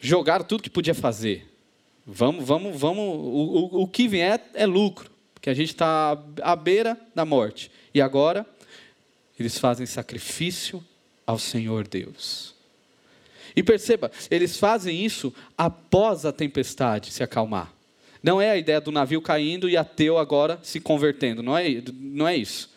[0.00, 1.44] Jogaram tudo que podia fazer.
[2.06, 3.04] Vamos, vamos, vamos.
[3.04, 5.09] O, o, o que vier é lucro
[5.40, 7.70] que a gente está à beira da morte.
[7.94, 8.46] E agora,
[9.38, 10.84] eles fazem sacrifício
[11.26, 12.54] ao Senhor Deus.
[13.54, 17.72] E perceba, eles fazem isso após a tempestade se acalmar.
[18.22, 21.42] Não é a ideia do navio caindo e ateu agora se convertendo.
[21.42, 22.70] Não é, não é isso.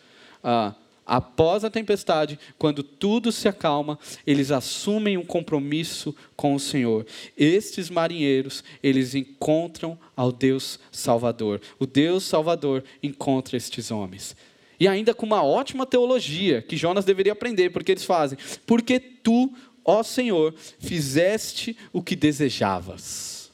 [0.44, 0.74] Ah,
[1.06, 7.06] após a tempestade, quando tudo se acalma, eles assumem um compromisso com o Senhor.
[7.38, 11.62] Estes marinheiros, eles encontram ao Deus Salvador.
[11.80, 14.36] O Deus Salvador encontra estes homens.
[14.80, 19.54] E ainda com uma ótima teologia que Jonas deveria aprender, porque eles fazem: Porque tu,
[19.86, 23.52] ó Senhor, fizeste o que desejavas.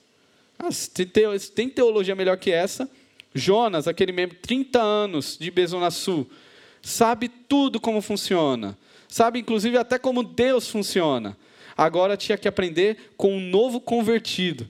[0.57, 0.69] Ah,
[1.53, 2.89] tem teologia melhor que essa?
[3.33, 6.27] Jonas, aquele membro, 30 anos de Bezonaçu,
[6.81, 8.77] sabe tudo como funciona,
[9.07, 11.37] sabe inclusive até como Deus funciona.
[11.75, 14.67] Agora tinha que aprender com um novo convertido,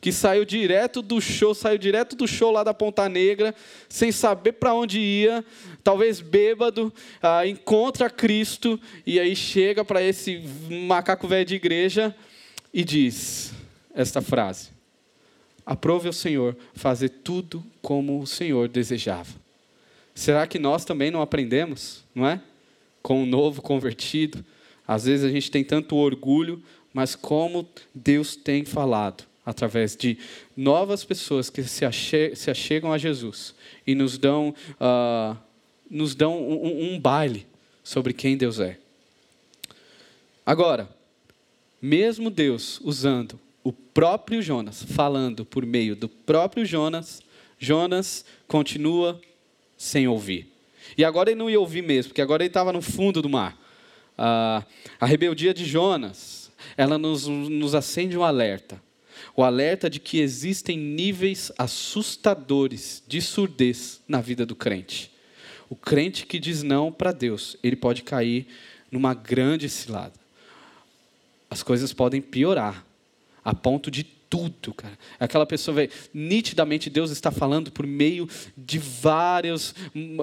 [0.00, 3.54] que saiu direto do show, saiu direto do show lá da Ponta Negra,
[3.88, 5.44] sem saber para onde ia,
[5.82, 10.42] talvez bêbado, ah, encontra Cristo e aí chega para esse
[10.86, 12.14] macaco velho de igreja
[12.72, 13.52] e diz
[13.94, 14.70] esta frase:
[15.66, 19.41] aprove ao Senhor fazer tudo como o Senhor desejava.
[20.14, 22.40] Será que nós também não aprendemos, não é?
[23.02, 24.44] Com o novo convertido,
[24.86, 30.18] às vezes a gente tem tanto orgulho, mas como Deus tem falado através de
[30.56, 33.54] novas pessoas que se, ache se achegam a Jesus
[33.86, 35.36] e nos dão, uh,
[35.90, 37.46] nos dão um, um baile
[37.82, 38.78] sobre quem Deus é.
[40.44, 40.88] Agora,
[41.80, 47.22] mesmo Deus usando o próprio Jonas, falando por meio do próprio Jonas,
[47.58, 49.20] Jonas continua
[49.82, 50.52] sem ouvir.
[50.96, 53.58] E agora ele não ia ouvir mesmo, porque agora ele estava no fundo do mar.
[54.16, 54.64] Ah,
[55.00, 58.82] a rebeldia de Jonas, ela nos, nos acende um alerta.
[59.36, 65.10] O alerta de que existem níveis assustadores de surdez na vida do crente.
[65.70, 68.46] O crente que diz não para Deus, ele pode cair
[68.90, 70.22] numa grande cilada
[71.52, 72.82] as coisas podem piorar
[73.44, 74.98] a ponto de tudo, cara.
[75.20, 78.26] Aquela pessoa, vê, nitidamente Deus está falando por meio
[78.56, 79.74] de vários,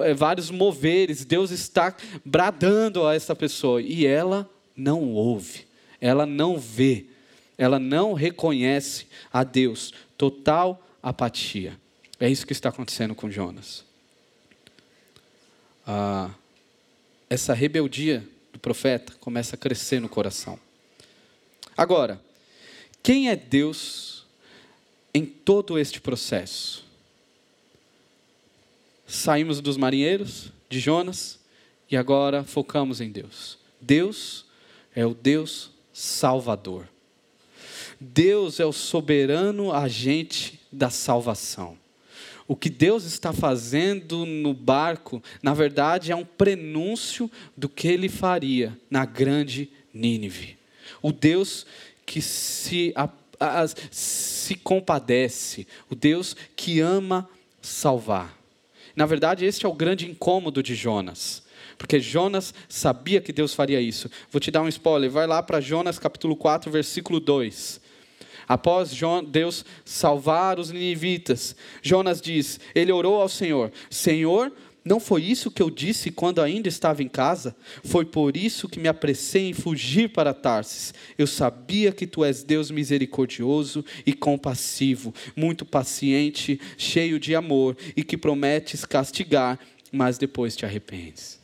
[0.02, 1.24] eh, vários moveres.
[1.24, 1.94] Deus está
[2.24, 5.64] bradando a essa pessoa e ela não ouve,
[6.00, 7.06] ela não vê,
[7.56, 9.94] ela não reconhece a Deus.
[10.18, 11.78] Total apatia.
[12.18, 13.84] É isso que está acontecendo com Jonas.
[15.86, 16.30] Ah,
[17.28, 20.58] essa rebeldia do profeta começa a crescer no coração.
[21.76, 22.20] Agora,
[23.02, 24.24] quem é Deus
[25.12, 26.84] em todo este processo?
[29.06, 31.38] Saímos dos marinheiros, de Jonas,
[31.90, 33.58] e agora focamos em Deus.
[33.80, 34.44] Deus
[34.94, 36.86] é o Deus Salvador.
[37.98, 41.76] Deus é o soberano agente da salvação.
[42.46, 48.08] O que Deus está fazendo no barco, na verdade, é um prenúncio do que ele
[48.08, 50.60] faria na grande Nínive
[51.02, 51.66] o Deus
[52.10, 53.08] que se, a,
[53.38, 57.30] a, se compadece, o Deus que ama
[57.62, 58.36] salvar.
[58.96, 61.44] Na verdade, este é o grande incômodo de Jonas.
[61.78, 64.10] Porque Jonas sabia que Deus faria isso.
[64.28, 67.80] Vou te dar um spoiler, vai lá para Jonas capítulo 4, versículo 2.
[68.48, 68.90] Após
[69.28, 74.52] Deus salvar os ninivitas, Jonas diz: Ele orou ao Senhor: Senhor,
[74.84, 77.54] não foi isso que eu disse quando ainda estava em casa?
[77.84, 80.94] Foi por isso que me apressei em fugir para Tarsis.
[81.18, 88.02] Eu sabia que tu és Deus misericordioso e compassivo, muito paciente, cheio de amor e
[88.02, 89.58] que prometes castigar,
[89.92, 91.38] mas depois te arrependes.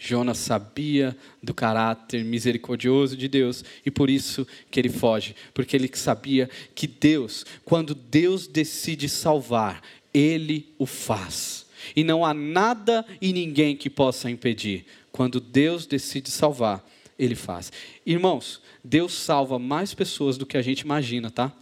[0.00, 5.90] Jonas sabia do caráter misericordioso de Deus e por isso que ele foge, porque ele
[5.94, 9.82] sabia que Deus, quando Deus decide salvar,
[10.12, 14.86] ele o faz e não há nada e ninguém que possa impedir.
[15.12, 16.84] Quando Deus decide salvar,
[17.18, 17.72] Ele faz.
[18.04, 21.52] Irmãos, Deus salva mais pessoas do que a gente imagina, tá?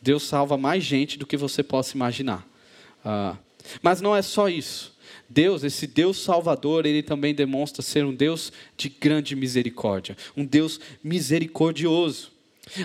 [0.00, 2.46] Deus salva mais gente do que você possa imaginar.
[3.04, 3.36] Ah,
[3.82, 4.96] mas não é só isso.
[5.28, 10.80] Deus, esse Deus Salvador, ele também demonstra ser um Deus de grande misericórdia, um Deus
[11.02, 12.32] misericordioso.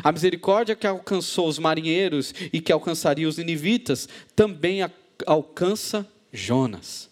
[0.03, 4.79] A misericórdia que alcançou os marinheiros e que alcançaria os ninivitas também
[5.25, 7.09] alcança Jonas.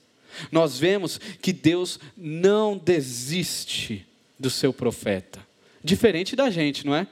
[0.51, 4.05] Nós vemos que Deus não desiste
[4.39, 5.39] do seu profeta.
[5.84, 7.07] Diferente da gente, não é?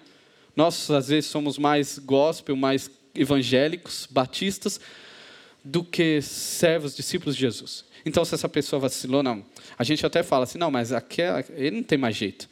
[0.56, 4.80] Nós, às vezes, somos mais gospel, mais evangélicos, batistas,
[5.64, 7.86] do que servos, discípulos de Jesus.
[8.06, 9.46] Então, se essa pessoa vacilou, não.
[9.78, 12.50] A gente até fala assim, não, mas aquela, ele não tem mais jeito.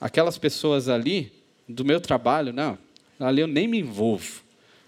[0.00, 1.32] Aquelas pessoas ali,
[1.68, 2.78] do meu trabalho, não,
[3.18, 4.42] ali eu nem me envolvo.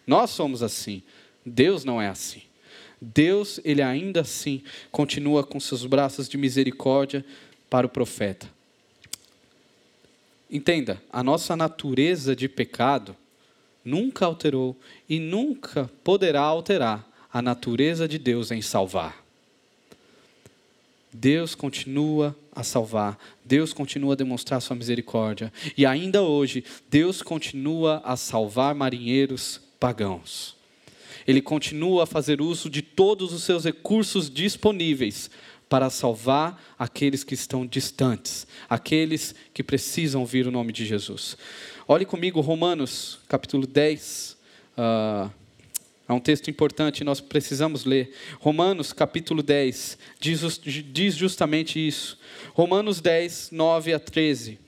[0.07, 1.03] Nós somos assim.
[1.45, 2.43] Deus não é assim.
[3.05, 7.25] Deus, ele ainda assim continua com seus braços de misericórdia
[7.69, 8.49] para o profeta.
[10.51, 13.17] Entenda, a nossa natureza de pecado
[13.85, 14.77] nunca alterou
[15.09, 19.23] e nunca poderá alterar a natureza de Deus em salvar.
[21.13, 28.03] Deus continua a salvar, Deus continua a demonstrar sua misericórdia, e ainda hoje, Deus continua
[28.05, 30.57] a salvar marinheiros pagãos
[31.27, 35.31] ele continua a fazer uso de todos os seus recursos disponíveis
[35.69, 41.37] para salvar aqueles que estão distantes, aqueles que precisam ouvir o nome de Jesus.
[41.89, 44.37] Olhe comigo Romanos capítulo 10.
[44.77, 45.31] Uh,
[46.07, 48.15] é um texto importante, nós precisamos ler.
[48.39, 52.19] Romanos capítulo 10 diz, diz justamente isso.
[52.53, 54.64] Romanos 10, 9 a 13.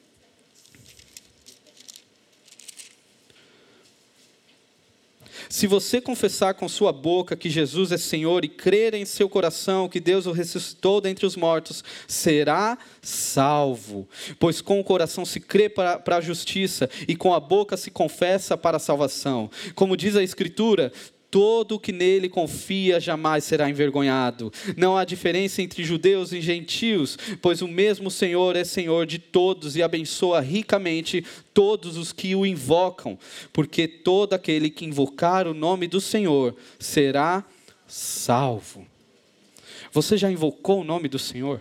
[5.49, 9.89] Se você confessar com sua boca que Jesus é Senhor e crer em seu coração
[9.89, 14.09] que Deus o ressuscitou dentre os mortos, será salvo.
[14.39, 17.91] Pois com o coração se crê para, para a justiça e com a boca se
[17.91, 19.51] confessa para a salvação.
[19.75, 20.93] Como diz a Escritura,
[21.37, 24.51] todo o que nele confia jamais será envergonhado.
[24.75, 29.77] Não há diferença entre judeus e gentios, pois o mesmo Senhor é Senhor de todos
[29.77, 31.23] e abençoa ricamente
[31.53, 33.19] todos os que o invocam,
[33.53, 37.45] porque todo aquele que invocar o nome do Senhor será
[37.87, 38.87] salvo.
[39.93, 41.61] Você já invocou o nome do Senhor?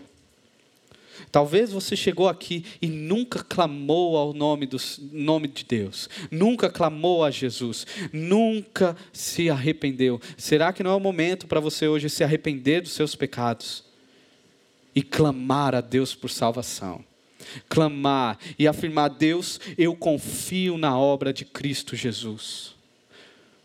[1.36, 4.78] Talvez você chegou aqui e nunca clamou ao nome, do,
[5.12, 10.18] nome de Deus, nunca clamou a Jesus, nunca se arrependeu.
[10.38, 13.84] Será que não é o momento para você hoje se arrepender dos seus pecados
[14.96, 17.04] e clamar a Deus por salvação?
[17.68, 22.76] Clamar e afirmar: Deus, eu confio na obra de Cristo Jesus.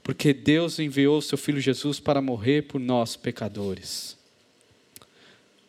[0.02, 4.18] Porque Deus enviou seu Filho Jesus para morrer por nós, pecadores.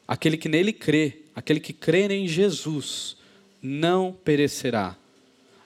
[0.07, 3.17] Aquele que nele crê aquele que crê em Jesus,
[3.61, 4.95] não perecerá.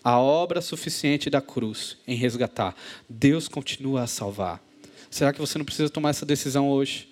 [0.03, 2.75] A obra suficiente da cruz em resgatar.
[3.09, 4.63] Deus continua a salvar.
[5.09, 7.09] Será que você não precisa tomar essa decisão hoje?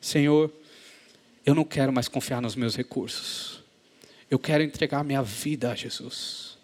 [0.00, 0.52] Senhor,
[1.46, 3.62] eu não quero mais confiar nos meus recursos.
[4.28, 6.58] Eu quero entregar minha vida a Jesus.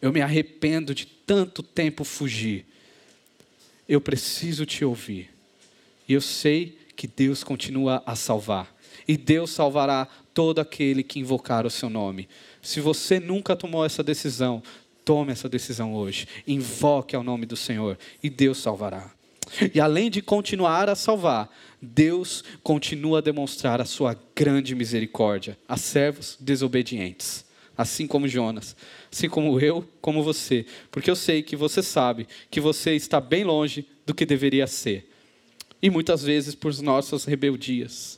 [0.00, 2.64] Eu me arrependo de tanto tempo fugir.
[3.88, 5.30] Eu preciso te ouvir.
[6.08, 8.77] E eu sei que Deus continua a salvar.
[9.08, 12.28] E Deus salvará todo aquele que invocar o seu nome.
[12.62, 14.62] Se você nunca tomou essa decisão,
[15.04, 16.28] tome essa decisão hoje.
[16.46, 19.10] Invoque ao nome do Senhor e Deus salvará.
[19.74, 21.48] E além de continuar a salvar,
[21.80, 27.46] Deus continua a demonstrar a sua grande misericórdia a servos desobedientes,
[27.76, 28.76] assim como Jonas,
[29.10, 33.44] assim como eu, como você, porque eu sei que você sabe que você está bem
[33.44, 35.10] longe do que deveria ser,
[35.80, 38.17] e muitas vezes por nossas rebeldias.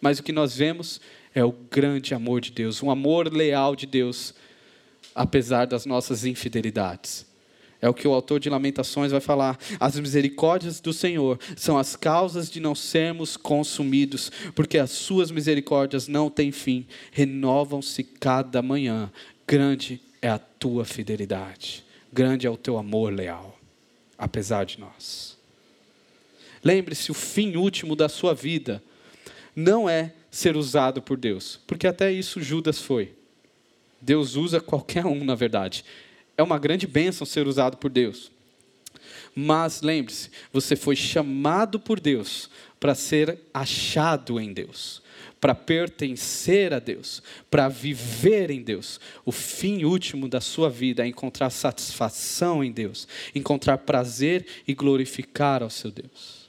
[0.00, 1.00] Mas o que nós vemos
[1.34, 4.34] é o grande amor de Deus, um amor leal de Deus,
[5.14, 7.26] apesar das nossas infidelidades.
[7.82, 9.58] É o que o autor de Lamentações vai falar.
[9.78, 16.06] As misericórdias do Senhor são as causas de não sermos consumidos, porque as suas misericórdias
[16.06, 19.10] não têm fim, renovam-se cada manhã.
[19.46, 21.82] Grande é a tua fidelidade,
[22.12, 23.58] grande é o teu amor leal,
[24.18, 25.38] apesar de nós.
[26.62, 28.82] Lembre-se, o fim último da sua vida
[29.54, 33.12] não é ser usado por Deus, porque até isso Judas foi.
[34.00, 35.84] Deus usa qualquer um, na verdade.
[36.36, 38.30] É uma grande bênção ser usado por Deus.
[39.34, 45.02] Mas lembre-se, você foi chamado por Deus para ser achado em Deus,
[45.40, 48.98] para pertencer a Deus, para viver em Deus.
[49.24, 55.62] O fim último da sua vida é encontrar satisfação em Deus, encontrar prazer e glorificar
[55.62, 56.39] ao seu Deus.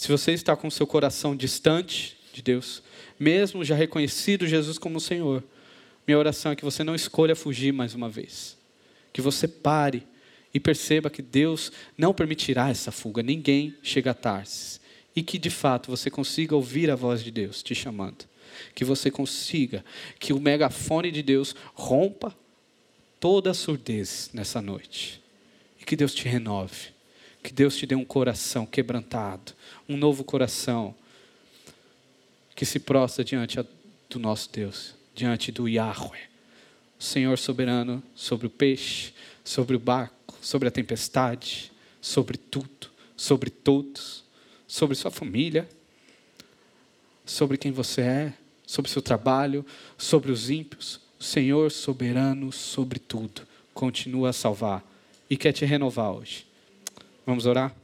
[0.00, 2.82] Se você está com seu coração distante de Deus,
[3.18, 5.44] mesmo já reconhecido Jesus como Senhor,
[6.06, 8.56] minha oração é que você não escolha fugir mais uma vez.
[9.12, 10.02] Que você pare
[10.54, 14.80] e perceba que Deus não permitirá essa fuga, ninguém chega a Tarsis.
[15.14, 18.24] E que de fato você consiga ouvir a voz de Deus te chamando.
[18.74, 19.84] Que você consiga,
[20.18, 22.34] que o megafone de Deus rompa
[23.20, 25.20] toda a surdez nessa noite.
[25.78, 26.98] E que Deus te renove.
[27.42, 29.54] Que Deus te dê um coração quebrantado,
[29.90, 30.94] um novo coração,
[32.54, 33.58] que se prostra diante
[34.08, 36.28] do nosso Deus, diante do Yahweh,
[36.98, 39.12] o Senhor soberano sobre o peixe,
[39.44, 44.22] sobre o barco, sobre a tempestade, sobre tudo, sobre todos,
[44.68, 45.68] sobre sua família,
[47.26, 48.32] sobre quem você é,
[48.64, 49.66] sobre seu trabalho,
[49.98, 51.00] sobre os ímpios.
[51.18, 53.42] O Senhor soberano sobre tudo
[53.74, 54.84] continua a salvar
[55.28, 56.46] e quer te renovar hoje.
[57.26, 57.79] Vamos orar?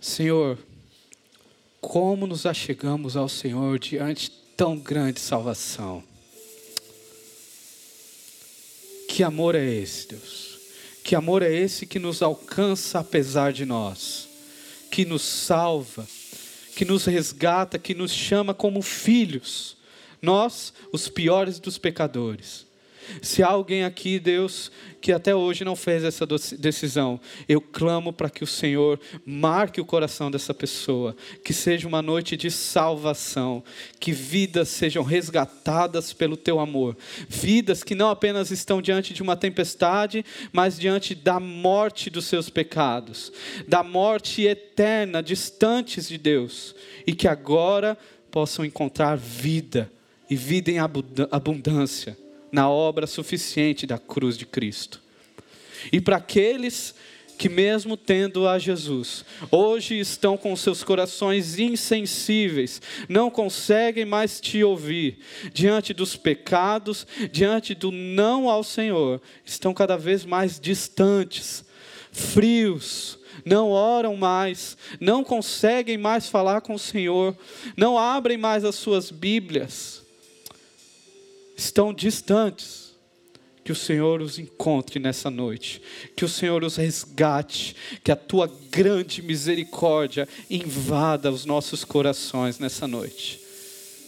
[0.00, 0.58] Senhor,
[1.80, 6.02] como nos achegamos ao Senhor diante de tão grande salvação.
[9.08, 10.58] Que amor é esse, Deus?
[11.02, 14.28] Que amor é esse que nos alcança apesar de nós,
[14.90, 16.06] que nos salva,
[16.76, 19.76] que nos resgata, que nos chama como filhos,
[20.22, 22.67] nós, os piores dos pecadores.
[23.22, 26.26] Se há alguém aqui, Deus, que até hoje não fez essa
[26.58, 32.02] decisão, eu clamo para que o Senhor marque o coração dessa pessoa, que seja uma
[32.02, 33.62] noite de salvação,
[34.00, 36.96] que vidas sejam resgatadas pelo teu amor,
[37.28, 42.50] vidas que não apenas estão diante de uma tempestade, mas diante da morte dos seus
[42.50, 43.32] pecados,
[43.66, 46.74] da morte eterna, distantes de Deus,
[47.06, 47.96] e que agora
[48.30, 49.90] possam encontrar vida
[50.28, 52.16] e vida em abundância
[52.50, 55.00] na obra suficiente da cruz de Cristo.
[55.92, 56.94] E para aqueles
[57.38, 64.62] que, mesmo tendo a Jesus, hoje estão com seus corações insensíveis, não conseguem mais te
[64.64, 65.20] ouvir,
[65.54, 71.64] diante dos pecados, diante do não ao Senhor, estão cada vez mais distantes,
[72.10, 77.36] frios, não oram mais, não conseguem mais falar com o Senhor,
[77.76, 80.02] não abrem mais as suas Bíblias,
[81.58, 82.96] estão distantes
[83.64, 85.82] que o Senhor os encontre nessa noite,
[86.16, 92.88] que o Senhor os resgate, que a tua grande misericórdia invada os nossos corações nessa
[92.88, 93.38] noite,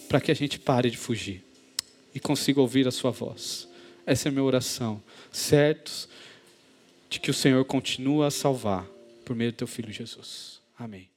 [0.09, 1.45] para que a gente pare de fugir
[2.15, 3.69] e consiga ouvir a Sua voz.
[4.07, 6.09] Essa é a minha oração, certos
[7.11, 8.87] de que o Senhor continua a salvar
[9.27, 10.61] por meio do Teu Filho Jesus.
[10.79, 11.10] Amém.